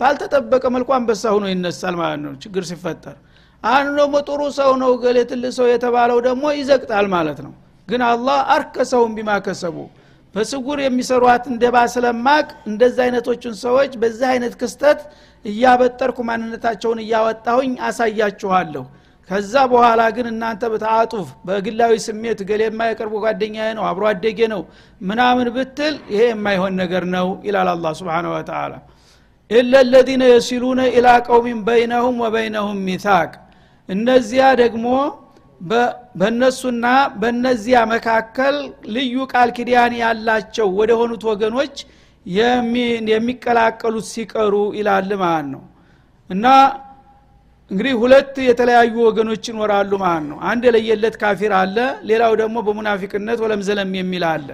ባልተጠበቀ 0.00 0.64
መልኩ 0.74 0.88
አንበሳ 0.98 1.22
ሆኖ 1.34 1.44
ይነሳል 1.52 1.94
ማለት 2.02 2.20
ነው። 2.26 2.32
ችግር 2.44 2.62
ሲፈጠር 2.70 3.16
አንዱ 3.64 3.88
ደግሞ 4.00 4.16
ጥሩ 4.28 4.40
ሰው 4.58 4.70
ነው 4.82 4.90
ገሌ 5.02 5.18
ትልቅ 5.30 5.52
ሰው 5.58 5.66
የተባለው 5.72 6.18
ደግሞ 6.28 6.44
ይዘቅጣል 6.58 7.06
ማለት 7.14 7.38
ነው። 7.46 7.52
ግን 7.88 8.02
አላህ 8.10 8.38
አርከሰውን 8.54 9.12
ቢማከሰቡ 9.16 9.76
በስጉር 10.34 10.78
የሚሰሯት 10.82 11.44
እንደባ 11.52 11.76
ስለማቅ 11.94 12.48
እንደዚህ 12.70 13.02
አይነቶቹን 13.06 13.54
ሰዎች 13.62 13.92
በዚህ 14.02 14.26
አይነት 14.32 14.54
ክስተት 14.60 15.00
እያበጠርኩ 15.44 16.18
ማንነታቸውን 16.28 16.98
እያወጣሁኝ 17.04 17.72
አሳያችኋለሁ። 17.88 18.84
ከዛ 19.30 19.54
በኋላ 19.72 20.02
ግን 20.14 20.26
እናንተ 20.30 20.62
በተአጡፍ 20.72 21.26
በግላዊ 21.46 21.92
ስሜት 22.06 22.38
ገሌማ 22.48 22.80
የቅርቡ 22.88 23.14
ጓደኛ 23.24 23.56
ነው 23.76 23.84
አብሮ 23.90 24.04
አደጌ 24.10 24.38
ነው 24.54 24.62
ምናምን 25.00 25.48
ብትል 25.56 25.94
ይሄ 26.12 26.22
የማይሆን 26.30 26.74
ነገር 26.82 27.04
ነው 27.14 27.28
ይላል 27.46 27.68
አላ 27.74 27.92
ስብን 27.98 28.26
ወተላ 28.32 28.72
ኢለ 29.50 29.74
ለዚነ 29.92 30.24
የሲሉነ 30.32 30.80
ኢላ 30.96 31.08
ቀውሚን 31.26 31.60
በይነሁም 31.68 32.18
ወበይነሁም 32.24 32.80
ሚታቅ 32.88 33.30
እነዚያ 33.88 34.44
ደግሞ 34.60 34.86
በእነሱና 36.20 36.86
በእነዚያ 37.20 37.78
መካከል 37.92 38.56
ልዩ 38.94 39.24
ቃል 39.32 39.48
ኪዳን 39.56 39.94
ያላቸው 40.00 40.68
ወደ 40.78 40.90
ሆኑት 41.00 41.24
ወገኖች 41.30 41.74
የሚቀላቀሉት 43.10 44.06
ሲቀሩ 44.12 44.54
ይላል 44.78 45.10
ማለት 45.22 45.48
ነው። 45.52 45.62
እና 46.30 46.46
እንግዲህ 47.70 47.94
ሁለት 48.02 48.34
የተለያዩ 48.46 48.94
ወገኖች 49.08 49.44
ይኖራሉ 49.50 49.92
ማለት 50.04 50.24
ነው። 50.30 50.38
አንድ 50.50 50.62
የለየለት 50.68 51.16
ካፊር 51.22 51.52
አለ 51.60 51.76
ሌላው 52.08 52.32
ደግሞ 52.40 52.56
በሙናፊቅነት 52.66 53.38
ወለም 53.44 53.60
ዘለም 53.68 53.92
የሚል 54.00 54.24
አለ። 54.30 54.48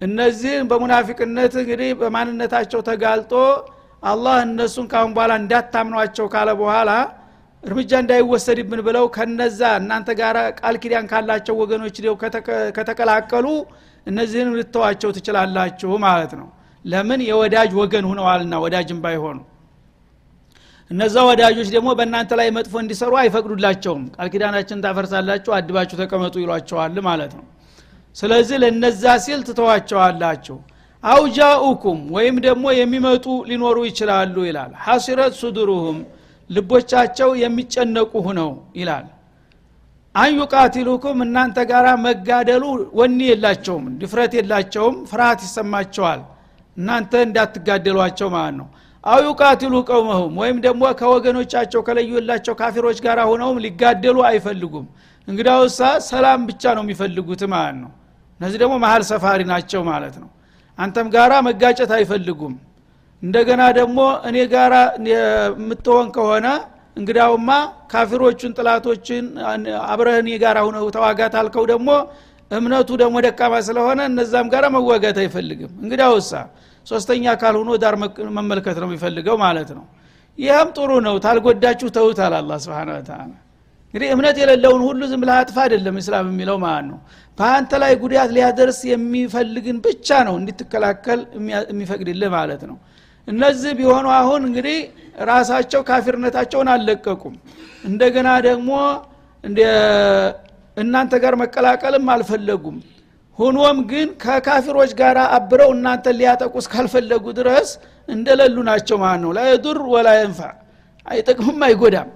እነዚህ 0.00 0.54
በሙናፊቅነት 0.70 1.54
እንግዲህ 1.62 1.90
በማንነታቸው 2.00 2.80
ተጋልጦ 2.88 3.32
አላህ 4.02 4.36
እነሱን 4.44 4.86
ካሁን 4.92 5.10
በኋላ 5.16 5.32
እንዳታምኗቸው 5.40 6.26
ካለ 6.34 6.50
በኋላ 6.60 6.90
እርምጃ 7.64 7.92
እንዳይወሰድብን 8.02 8.80
ብለው 8.86 9.04
ከነዛ 9.16 9.60
እናንተ 9.80 10.10
ጋር 10.20 10.36
ቃል 10.60 10.76
ኪዳን 10.82 11.06
ካላቸው 11.10 11.54
ወገኖች 11.62 11.96
ው 12.06 12.16
ከተቀላቀሉ 12.76 13.46
እነዚህንም 14.06 14.54
ልተዋቸው 14.60 15.10
ትችላላችሁ 15.16 15.90
ማለት 16.06 16.32
ነው። 16.40 16.48
ለምን? 16.84 17.20
የወዳጅ 17.28 17.70
ወገን 17.80 18.04
ሁነዋልና 18.10 18.54
ወዳጅም 18.64 19.00
ባይሆኑ። 19.04 19.38
እነዛ 20.90 21.16
ወዳጆች 21.28 21.68
ደግሞ 21.74 21.88
በእናንተ 21.98 22.30
ላይ 22.40 22.48
መጥፎ 22.56 22.74
እንዲሰሩ 22.82 23.12
አይፈቅዱላቸውም። 23.20 24.04
ቃል 24.16 24.28
ኪዳናችን 24.32 24.78
ታፈርሳላችሁ 24.84 25.52
አድባችሁ 25.58 25.96
ተቀመጡ 26.02 26.34
ይሏቸዋል 26.42 26.96
ማለት 27.08 27.32
ነው። 27.38 27.44
ስለዚህ 28.16 28.56
ለነዛ 28.62 29.04
ሲል 29.24 29.40
ትተዋቸዋላችሁ። 29.48 30.56
አውጃኡኩም 31.04 32.00
ወይም 32.14 32.36
ደግሞ 32.46 32.64
የሚመጡ 32.78 33.26
ሊኖሩ 33.50 33.78
ይችላሉ 33.88 34.36
ይላል። 34.48 34.72
ሐሲረት 34.86 35.34
ሱዱሩሁም 35.38 35.98
ልቦቻቸው 36.50 37.30
የሚጨነቁ 37.42 38.12
ሁነው 38.26 38.50
ይላል። 38.78 39.06
አንዩቃቲሉኩም 40.14 41.18
እናንተ 41.24 41.58
ጋር 41.70 41.86
መጋደሉ 42.04 42.64
ወኒ 42.98 43.18
የላቸውም 43.28 43.84
ድፍረት 44.00 44.32
የላቸውም 44.38 44.96
ፍርሃት 45.10 45.40
ይሰማቸዋል። 45.46 46.22
እናንተ 46.76 47.12
እንዳትጋደሏቸው 47.26 48.28
ማለት 48.34 48.56
ነው። 48.60 48.68
አው 49.04 49.20
ዩቃቲሉ 49.26 49.74
ቀውመሁም 49.88 50.34
ወይም 50.40 50.56
ደግሞ 50.66 50.82
ከወገኖቻቸው 50.98 51.80
ከለዩላቸው 51.86 52.54
ካፊሮች 52.60 52.98
ጋር 53.06 53.18
ሆነውም 53.30 53.60
ሊጋደሉ 53.64 54.18
አይፈልጉም። 54.30 54.86
እንግዳውሳ 55.28 55.80
ሰላም 56.08 56.40
ብቻ 56.50 56.62
ነው 56.76 56.82
የሚፈልጉት 56.86 57.42
ማለት 57.54 57.76
ነው። 57.84 57.90
እነዚህ 58.40 58.58
ደግሞ 58.62 58.74
መሀል 58.84 59.02
ሰፋሪ 59.10 59.40
ናቸው 59.52 59.80
ማለት 59.90 60.16
ነው። 60.22 60.28
አንተም 60.78 61.08
ጋራ 61.14 61.32
መጋጨት 61.48 61.90
አይፈልጉም 61.96 62.54
እንደገና 63.22 63.62
ደግሞ 63.78 63.98
እኔ 64.28 64.36
ጋራ 64.52 64.74
የምትሆን 65.10 66.06
ከሆነ 66.14 66.46
እንግዳውማ 66.96 67.50
ካፊሮቹን 67.92 68.52
ጥላቶችን 68.56 69.24
አብረህ 69.92 70.16
እኔ 70.22 70.30
ጋር 70.42 70.56
ሁነው 70.66 70.86
ተዋጋት 70.96 71.34
አልከው 71.40 71.64
ደግሞ 71.72 71.90
እምነቱ 72.50 72.90
ደግሞ 73.02 73.16
ደካማ 73.26 73.54
ስለሆነ 73.66 74.00
እነዛም 74.10 74.46
ጋር 74.54 74.64
መዋጋት 74.76 75.18
አይፈልግም። 75.22 75.72
እንግዳውሳ 75.82 76.32
ሶስተኛ 76.86 77.24
አካል 77.34 77.54
ሆኖ 77.60 77.70
ዳር 77.82 77.94
መመልከት 78.38 78.76
ነው 78.82 78.88
የሚፈልገው 78.88 79.36
ማለት 79.44 79.70
ነው። 79.78 79.84
ይህም 80.38 80.68
ጥሩ 80.76 80.90
ነው። 81.06 81.14
ታልጎዳችሁ 81.24 81.88
ተውታል 81.96 82.34
አላ 82.38 82.52
ስብን 82.64 82.90
ተላ 83.08 83.30
እንግዲህ 83.94 84.08
እምነት 84.14 84.36
የሌለውን 84.40 84.82
ሁሉ 84.88 85.00
ዝም 85.10 85.20
ብለህ 85.22 85.36
አጥፋ 85.38 85.56
አይደለም 85.64 85.96
እስላም 86.02 86.26
የሚለው 86.32 86.56
ማለት 86.64 86.86
ነው። 86.90 86.98
በአንተ 87.38 87.72
ላይ 87.82 87.92
ጉዳት 88.02 88.30
ሊያደርስ 88.36 88.78
የሚፈልግን 88.90 89.76
ብቻ 89.86 90.18
ነው 90.28 90.34
እንድትከላከል 90.40 91.20
የሚፈቅድልህ 91.70 92.30
ማለት 92.36 92.62
ነው 92.70 92.76
እነዚህ 93.28 93.72
ቢሆኑ 93.78 94.06
አሁን 94.16 94.42
እንግዲህ 94.48 94.78
ራሳቸው 95.24 95.80
ካፊርነታቸውን 95.88 96.68
አልለቀቁም። 96.74 97.34
እንደገና 97.84 98.28
ደግሞ 98.46 98.70
እናንተ 100.76 101.12
ጋር 101.22 101.34
መቀላቀልም 101.42 102.06
አልፈለጉም። 102.14 102.76
ሆኖም 103.38 103.78
ግን 103.90 104.08
ከካፊሮች 104.22 104.90
ጋር 104.98 105.16
አብረው 105.36 105.70
እናንተን 105.76 106.16
ሊያጠቁ 106.20 106.54
እስካልፈለጉ 106.62 107.24
ድረስ 107.38 107.68
እንደሌሉ 108.08 108.56
ናቸው 108.68 108.96
ማለት 109.02 109.20
ነው። 109.24 109.30
ላየዱር 109.36 109.78
ወላ 109.92 110.08
የንፋ። 110.18 110.40
አይጠቅምም 111.06 111.60
አይጎዳም። 111.66 112.08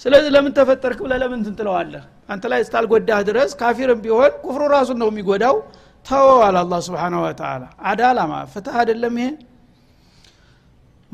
ስለዚህ 0.00 0.30
ለምን 0.34 0.52
ተፈጠርክ 0.56 0.98
ብለ 1.04 1.14
ለምን 1.22 1.40
ትንትለዋለህ 1.46 2.02
አንተ 2.28 2.44
ላይ 2.52 2.60
እስታልጎዳህ 2.64 3.20
ድረስ 3.28 3.50
ካፊርም 3.60 4.00
ቢሆን 4.04 4.32
ኩፍሩ 4.44 4.62
ራሱን 4.74 4.98
ነው 5.02 5.08
የሚጎዳው። 5.12 5.56
ተወዋል 6.06 6.56
አላ 6.60 6.74
ስብን 6.86 7.14
ወተላ 7.22 7.62
አዳላማ 7.90 8.32
ፍትህ 8.52 8.74
አይደለም 8.80 9.14
ይሄ 9.20 9.28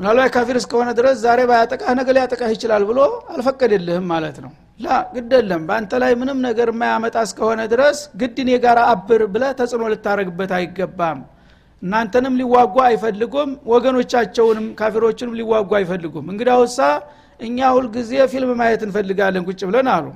ምናልባት 0.01 0.29
ካፊር 0.35 0.57
እስከሆነ 0.59 0.89
ድረስ 0.97 1.15
ዛሬ 1.23 1.39
ባያጠቃህ 1.49 1.89
ነገ 1.97 2.07
ሊያጠቃህ 2.15 2.51
ይችላል 2.53 2.83
ብሎ 2.89 2.99
አልፈቀደልህም 3.33 4.05
ማለት 4.11 4.37
ነው። 4.45 4.51
ላ 4.79 4.95
ግድ 5.15 5.33
በአንተ 5.67 5.91
ላይ 6.03 6.11
ምንም 6.21 6.37
ነገር 6.45 6.69
የማያመጣ 6.73 7.15
እስከሆነ 7.27 7.61
ድረስ 7.73 7.97
ግድ 8.21 8.37
እኔ 8.43 8.51
ጋር 8.63 8.77
አብር 8.85 9.23
ብለ 9.33 9.43
ተጽዕኖ 9.59 9.89
ልታደረግበት 9.93 10.53
አይገባም። 10.57 11.19
እናንተንም 11.81 12.33
ሊዋጉ 12.41 12.75
አይፈልጉም 12.87 13.51
ወገኖቻቸውንም 13.73 14.65
ካፊሮችንም 14.79 15.35
ሊዋጉ 15.39 15.69
አይፈልጉም። 15.79 16.25
እንግዳውሳ 16.33 16.79
እኛ 17.39 17.69
ሁልጊዜ 17.77 18.11
ፊልም 18.33 18.51
ማየት 18.59 18.81
እንፈልጋለን 18.87 19.45
ቁጭ 19.49 19.61
ብለን 19.69 19.89
አሉ። 19.95 20.07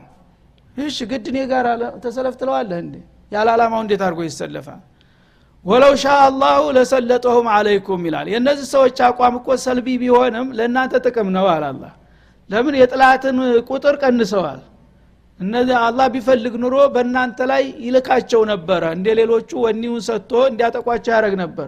እሺ 0.77 0.99
ግድ 1.11 1.27
እኔ 1.31 1.39
ጋር 1.53 1.67
ተሰለፍ 2.03 2.35
ትለዋለህ 2.41 2.79
እንዴ? 2.85 2.95
ያለ 3.31 3.47
አላማው 3.55 3.81
እንዴት 3.85 4.03
አድርጎ 4.07 4.21
ይሰለፋል 4.29 4.81
ወለው 5.65 5.93
ሻ 5.95 6.13
አላሁ 6.23 6.63
ለሰለጠሁም 6.75 7.47
አለይኩም 7.54 8.01
ይላል። 8.08 8.28
የእነዚህ 8.32 8.67
ሰዎች 8.73 8.97
አቋም 9.08 9.36
እኮ 9.39 9.47
ሰልቢ 9.63 9.88
ቢሆንም 10.01 10.47
ለእናንተ 10.58 10.93
ጥቅም 11.06 11.30
ነው 11.36 11.45
አላላ 11.54 11.84
ለምን 12.49 12.75
የጥላትን 12.80 13.38
ቁጥር 13.69 13.95
ቀንሰዋል? 14.01 14.60
እነዚህ 15.39 15.75
አላህ 15.86 16.06
ቢፈልግ 16.13 16.54
ኑሮ 16.63 16.75
በእናንተ 16.93 17.39
ላይ 17.51 17.63
ይልካቸው 17.86 18.41
ነበረ። 18.51 18.84
እንደ 18.97 19.08
ሌሎቹ 19.19 19.49
ወኒውን 19.65 20.04
ሰጥቶ 20.08 20.32
እንዲያጠቋቸው 20.51 21.12
ያደረግ 21.15 21.34
ነበር። 21.43 21.67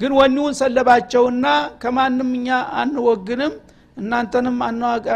ግን 0.00 0.12
ወኒውን 0.18 0.54
ሰለባቸውና 0.60 1.44
ከማንም 1.82 2.30
እኛ 2.38 2.48
አንወግንም 2.80 3.52
እናንተንም 3.96 4.56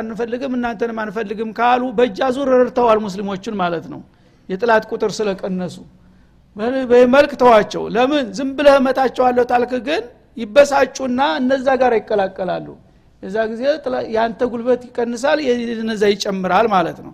አንፈልግም 0.01 0.53
እናንተንም 0.59 0.99
አንፈልግም 1.05 1.51
ካሉ 1.59 1.83
በእጃ 1.99 2.29
ዙር 2.37 2.51
ረድተዋል 2.61 3.01
ሙስሊሞችን 3.07 3.57
ማለት 3.62 3.87
ነው። 3.95 4.03
የጥላት 4.49 4.85
ቁጥር 4.93 5.11
ስለቀነሱ 5.19 5.77
በመልክ 6.90 7.33
ተዋቸው። 7.40 7.83
ለምን? 7.94 8.27
ዝም 8.37 8.51
ብለህ 8.57 8.77
መታቸዋለሁ 8.87 9.44
ታልክ 9.53 9.73
ግን 9.88 10.03
ይበሳጩና 10.37 11.21
እነዛ 11.40 11.66
ጋር 11.83 11.92
ይቀላቀላሉ። 11.99 12.66
የዛ 13.23 13.37
ጊዜ 13.51 13.62
የአንተ 14.14 14.40
ጉልበት 14.53 14.83
ይቀንሳል 14.88 15.38
እነዛ 15.83 16.03
ይጨምራል 16.12 16.66
ማለት 16.75 16.99
ነው። 17.07 17.12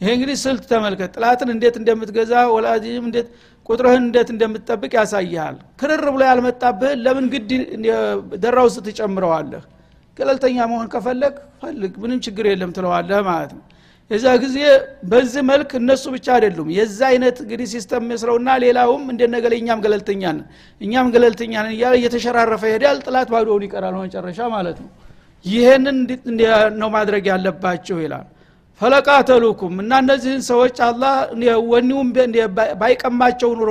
ይሄ 0.00 0.08
እንግዲህ 0.16 0.36
ስልት 0.42 0.64
ተመልከት። 0.72 1.10
ጥላትን 1.16 1.48
እንዴት 1.54 1.76
እንደምትገዛ 1.80 2.32
ወላጅም 2.54 3.06
እንዴት 3.08 3.28
ቁጥርህን 3.68 4.02
እንዴት 4.04 4.28
እንደምትጠብቅ 4.34 4.92
ያሳይሃል። 4.98 5.56
ክርር 5.80 6.04
ብሎ 6.14 6.22
ያልመጣብህን 6.30 7.00
ለምን 7.06 7.26
ግድ 7.32 7.50
ደራ 8.44 8.58
ውስጥ 8.68 8.78
ትጨምረዋለህ 8.86 9.64
ገለልተኛ 10.16 10.58
መሆን 10.70 10.86
ከፈለግ 10.92 11.34
ፈልግ 11.62 11.92
ምንም 12.02 12.20
ችግር 12.26 12.44
የለም 12.50 12.70
ትለዋለህ 12.76 13.20
ማለት 13.28 13.50
ነው 13.56 13.64
የዛ 14.10 14.26
ጊዜ 14.42 14.58
በዚህ 15.10 15.42
መልክ 15.48 15.70
እነሱ 15.78 16.04
ብቻ 16.14 16.26
አይደሉም። 16.36 16.68
የዛ 16.76 16.98
አይነት 17.10 17.36
እንግዲህ 17.42 17.66
system 17.72 18.04
መስርተውና 18.10 18.48
ሌላውም 18.64 19.04
እንደነ 19.12 19.33
እገሌ 19.33 19.52
እኛም 19.60 19.80
ገለልተኛ 19.84 20.22
እኛም 20.80 21.08
ገለልተኛ 21.14 21.54
እያለ 21.74 21.94
እየተሸራረፈ 22.00 22.62
ይሄዳል። 22.70 22.98
ጠላት 23.06 23.28
ባዶውን 23.34 23.64
ይቀራል 23.66 23.96
መጨረሻ 23.98 24.40
ማለት 24.54 24.78
ነው። 24.84 24.90
ይህንን 25.44 25.98
ነው 26.78 26.88
ማድረግ 26.96 27.24
ያለባቸው 27.32 27.98
ይላል። 28.04 28.26
ፈለቃተሉኩም 28.80 29.74
እና 29.82 29.92
እነዚህን 30.02 30.42
ሰዎች 30.50 30.76
አላህ 30.88 31.14
ወኒውም 31.70 32.08
ባይቀማቸው 32.80 33.50
ኑሮ 33.60 33.70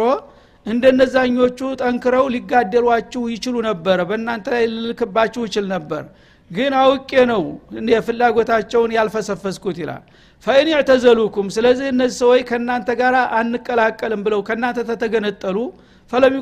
እንደነዛኞቹ 0.66 1.60
ጠንክረው 1.82 2.26
ሊጋደሏችሁ 2.34 3.22
ይችሉ 3.34 3.56
ነበረ 3.68 4.00
በእናንተ 4.10 4.48
ላይ 4.54 4.64
ልልክባችሁ 4.74 5.42
ይችል 5.48 5.66
ነበር 5.76 6.04
ግን 6.52 6.74
አውቄ 6.82 7.12
ነው 7.32 7.44
ፍላጎታቸውን 8.08 8.92
ያልፈሰፈስኩት 8.98 9.78
ይላል። 9.84 10.04
ፈኢን 10.46 10.68
ያዕተዘሉኩም 10.74 11.48
ስለዚህ 11.56 11.88
እነዚህ 11.94 12.18
ሰዎች 12.24 12.42
ከእናንተ 12.50 12.90
ጋር 13.02 13.16
አንቀላቀልም 13.40 14.22
ብለው 14.26 14.42
ከእናንተ 14.48 14.86
ተተገነጠሉ 14.90 15.58
ፈለም 16.12 16.36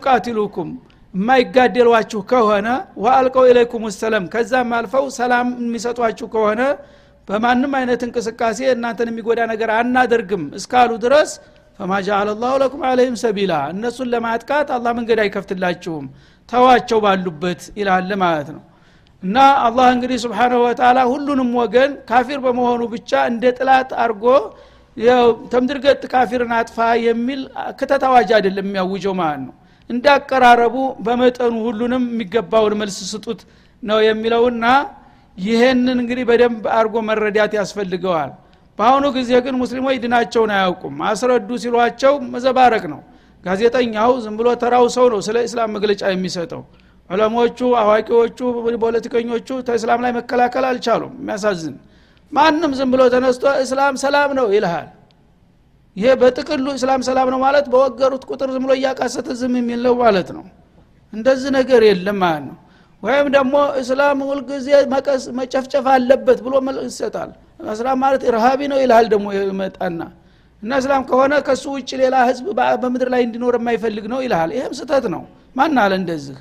የማይጋደሏችሁ 1.14 2.22
ከሆነ 2.30 2.68
ወአልቀው 3.04 3.44
ኢለይኩም 3.50 3.84
ሰለም 3.96 4.26
ከዛም 4.34 4.72
አልፈው 4.78 5.06
ሰላም 5.18 5.48
የሚሰጧችሁ 5.62 6.28
ከሆነ 6.34 6.62
በማንም 7.28 7.74
አይነት 7.80 8.02
እንቅስቃሴ 8.08 8.60
እናንተን 8.74 9.10
የሚጎዳ 9.12 9.42
ነገር 9.52 9.70
አናደርግም 9.76 10.44
እስካሉ 10.60 10.92
ድረስ 11.06 11.30
ፈማ 11.80 11.94
ጃአለ 12.08 12.30
ላሁ 12.42 12.54
ለኩም 12.62 12.84
አለህም 12.90 13.16
ሰቢላ 13.24 13.54
እነሱን 13.74 14.10
ለማጥቃት 14.14 14.68
አላህ 14.76 14.92
መንገድ 15.00 15.20
አይከፍትላችሁም 15.24 16.06
ተዋቸው 16.50 17.00
ባሉበት 17.06 17.64
ይላል 17.80 18.12
ማለት 18.24 18.50
ነው 18.56 18.62
እና 19.26 19.38
አላህ 19.66 19.88
እንግዲህ 19.94 20.18
ስብሓናሁ 20.24 20.60
ወተላ 20.66 21.00
ሁሉንም 21.12 21.52
ወገን 21.60 21.92
ካፊር 22.10 22.40
በመሆኑ 22.46 22.82
ብቻ 22.94 23.12
እንደ 23.30 23.44
ጥላት 23.58 23.92
አርጎ 24.04 24.26
ተምድርገጥ 25.54 26.02
ካፊርን 26.12 26.52
አጥፋ 26.58 26.78
የሚል 27.06 27.40
ክተት 27.80 28.04
አዋጅ 28.10 28.30
አይደለም 28.38 28.68
የሚያውጀው 28.70 29.14
ማለት 29.22 29.42
ነው። 29.48 29.54
እንዳቀራረቡ 29.90 30.76
በመጠኑ 31.06 31.56
ሁሉንም 31.66 32.04
የሚገባውን 32.12 32.74
መልስ 32.82 32.98
ስጡት 33.12 33.42
ነው 33.84 34.00
የሚለውና 34.08 34.66
ይሄንን 35.38 35.98
እንግዲህ 36.04 36.26
በደንብ 36.30 36.64
አርጎ 36.78 36.96
መረዳት 37.10 37.54
ያስፈልገዋል። 37.60 38.32
በአሁኑ 38.80 39.06
ጊዜ 39.18 39.32
ግን 39.46 39.56
ሙስሊሞች 39.62 39.98
ድናቸውን 40.04 40.52
አያውቁም። 40.56 40.96
አስረዱ 41.10 41.50
ሲሏቸው 41.64 42.14
መዘባረቅ 42.34 42.84
ነው። 42.94 43.02
ጋዜጠኛው 43.44 44.12
ዝም 44.24 44.36
ብሎ 44.40 44.48
ተራው 44.62 44.86
ሰው 44.96 45.06
ነው 45.14 45.20
ስለ 45.28 45.38
እስላም 45.48 45.72
መግለጫ 45.76 46.04
የሚሰጠው 46.14 46.62
ዑለሞቹ 47.10 47.60
አዋቂዎቹ 47.80 48.40
ፖለቲከኞቹ 48.84 49.48
ተእስላም 49.68 50.00
ላይ 50.06 50.12
መከላከል 50.18 50.66
አልቻሉም። 50.70 51.14
የሚያሳዝን 51.20 51.76
ማንም 52.32 52.72
ዝም 52.78 52.90
ብሎ 52.94 53.02
ተነስቶ 53.14 53.44
እስላም 53.64 53.96
ሰላም 54.04 54.30
ነው 54.40 54.48
ይልሃል። 54.56 54.88
ይሄ 55.96 56.08
በጥቅሉ 56.22 56.66
እስላም 56.78 57.02
ሰላም 57.10 57.28
ነው 57.34 57.40
ማለት 57.44 57.66
በወገሩት 57.74 58.24
ቁጥር 58.30 58.50
ዝም 58.56 58.64
ብሎ 58.66 58.72
እያቃሰተ 58.80 59.28
ዝም 59.42 59.54
የሚል 59.60 59.82
ነው 59.88 59.94
ማለት 60.02 60.30
ነው። 60.38 60.44
እንደዚህ 61.14 61.52
ነገር 61.58 61.82
የለም 61.90 62.18
ማለት 62.24 62.44
ነው። 62.50 62.58
ወይም 63.04 63.28
ደግሞ 63.36 63.56
እስላም 63.82 64.20
ሁልጊዜ 64.30 64.68
መጨፍጨፍ 65.40 65.86
አለበት 65.94 66.40
ብሎ 66.46 66.54
ይሰጣል። 66.88 67.32
እስላም 67.74 67.98
ማለት 68.04 68.22
ኢርሃቢ 68.30 68.62
ነው 68.72 68.78
ይልሃል 68.84 69.08
ደግሞ 69.14 69.28
ይመጣና 69.40 70.02
እና 70.64 70.72
እስላም 70.82 71.04
ከሆነ 71.10 71.34
ከሱ 71.48 71.64
ውጭ 71.76 71.92
ሌላ 72.02 72.16
ህዝብ 72.30 72.46
በምድር 72.82 73.10
ላይ 73.14 73.22
እንዲኖር 73.28 73.56
የማይፈልግ 73.60 74.06
ነው 74.14 74.20
ይልሃል። 74.26 74.52
ይህም 74.58 74.74
ስተት 74.80 75.06
ነው። 75.16 75.24
ማን 75.56 75.78
አለ 75.84 75.94
እንደዚህ 76.02 76.38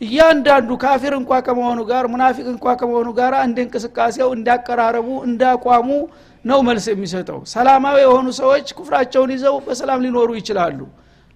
እያንዳንዱ 0.00 0.70
ካፊር 0.82 1.12
እንኳ 1.18 1.32
ከመሆኑ 1.46 1.80
ጋር 1.90 2.04
ሙናፊቅ 2.12 2.46
እንኳ 2.52 2.66
ከመሆኑ 2.80 3.08
ጋር 3.18 3.34
እንደ 3.44 3.58
እንቅስቃሴው 3.64 4.30
እንዳቀራረቡ 4.36 5.08
እንዳቋሙ 5.28 5.88
ነው 6.44 6.58
መልስ 6.68 6.86
የሚሰጠው። 6.92 7.38
ሰላማዊ 7.52 7.96
የሆኑ 8.04 8.26
ሰዎች 8.40 8.66
ኩፍራቸውን 8.78 9.30
ይዘው 9.34 9.56
በሰላም 9.66 10.02
ሊኖሩ 10.06 10.30
ይችላሉ። 10.40 10.80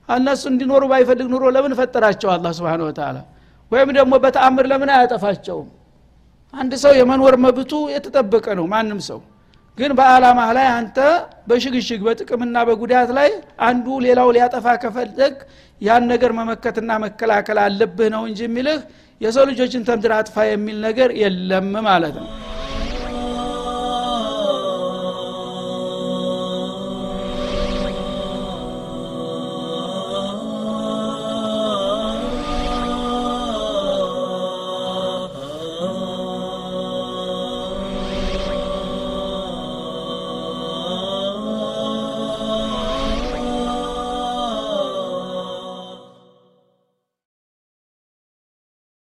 እነሱ 0.09 0.43
እንዲኖሩ 0.53 0.83
ባይፈልግ 0.93 1.27
ኑሮ 1.33 1.45
ለምን 1.57 1.73
ፈጠራቸው 1.81 2.29
አላ 2.35 2.53
ስብን 2.59 2.83
ወተላ 2.87 3.17
ወይም 3.73 3.91
ደግሞ 3.99 4.13
በተአምር 4.25 4.67
ለምን 4.73 4.91
አያጠፋቸውም? 4.95 5.69
አንድ 6.55 6.73
ሰው 6.83 6.93
የመኖር 6.99 7.35
መብቱ 7.45 7.73
የተጠበቀ 7.95 8.47
ነው። 8.59 8.67
ማንም 8.73 9.01
ሰው 9.09 9.19
ግን 9.79 9.93
በአላማህ 9.99 10.49
ላይ 10.57 10.67
አንተ 10.77 10.99
በሽግሽግ 11.49 12.01
በጥቅምና 12.07 12.57
በጉዳት 12.69 13.11
ላይ 13.19 13.29
አንዱ 13.69 13.87
ሌላው 14.07 14.29
ሊያጠፋ 14.37 14.67
ከፈለግ 14.83 15.35
ያን 15.81 16.05
ነገር 16.13 16.31
መመከትና 16.39 16.93
መከላከል 17.05 17.59
አለብህ 17.65 18.09
ነው 18.15 18.23
እንጂ 18.31 18.41
የሚልህ 18.47 18.81
የሰው 19.21 19.45
ልጆችን 19.51 19.87
ተምድር 19.89 20.13
አጥፋ 20.17 20.47
የሚል 20.49 20.77
ነገር 20.87 21.11
የለም 21.23 21.71
ማለት 21.89 22.17
ነው 22.21 22.29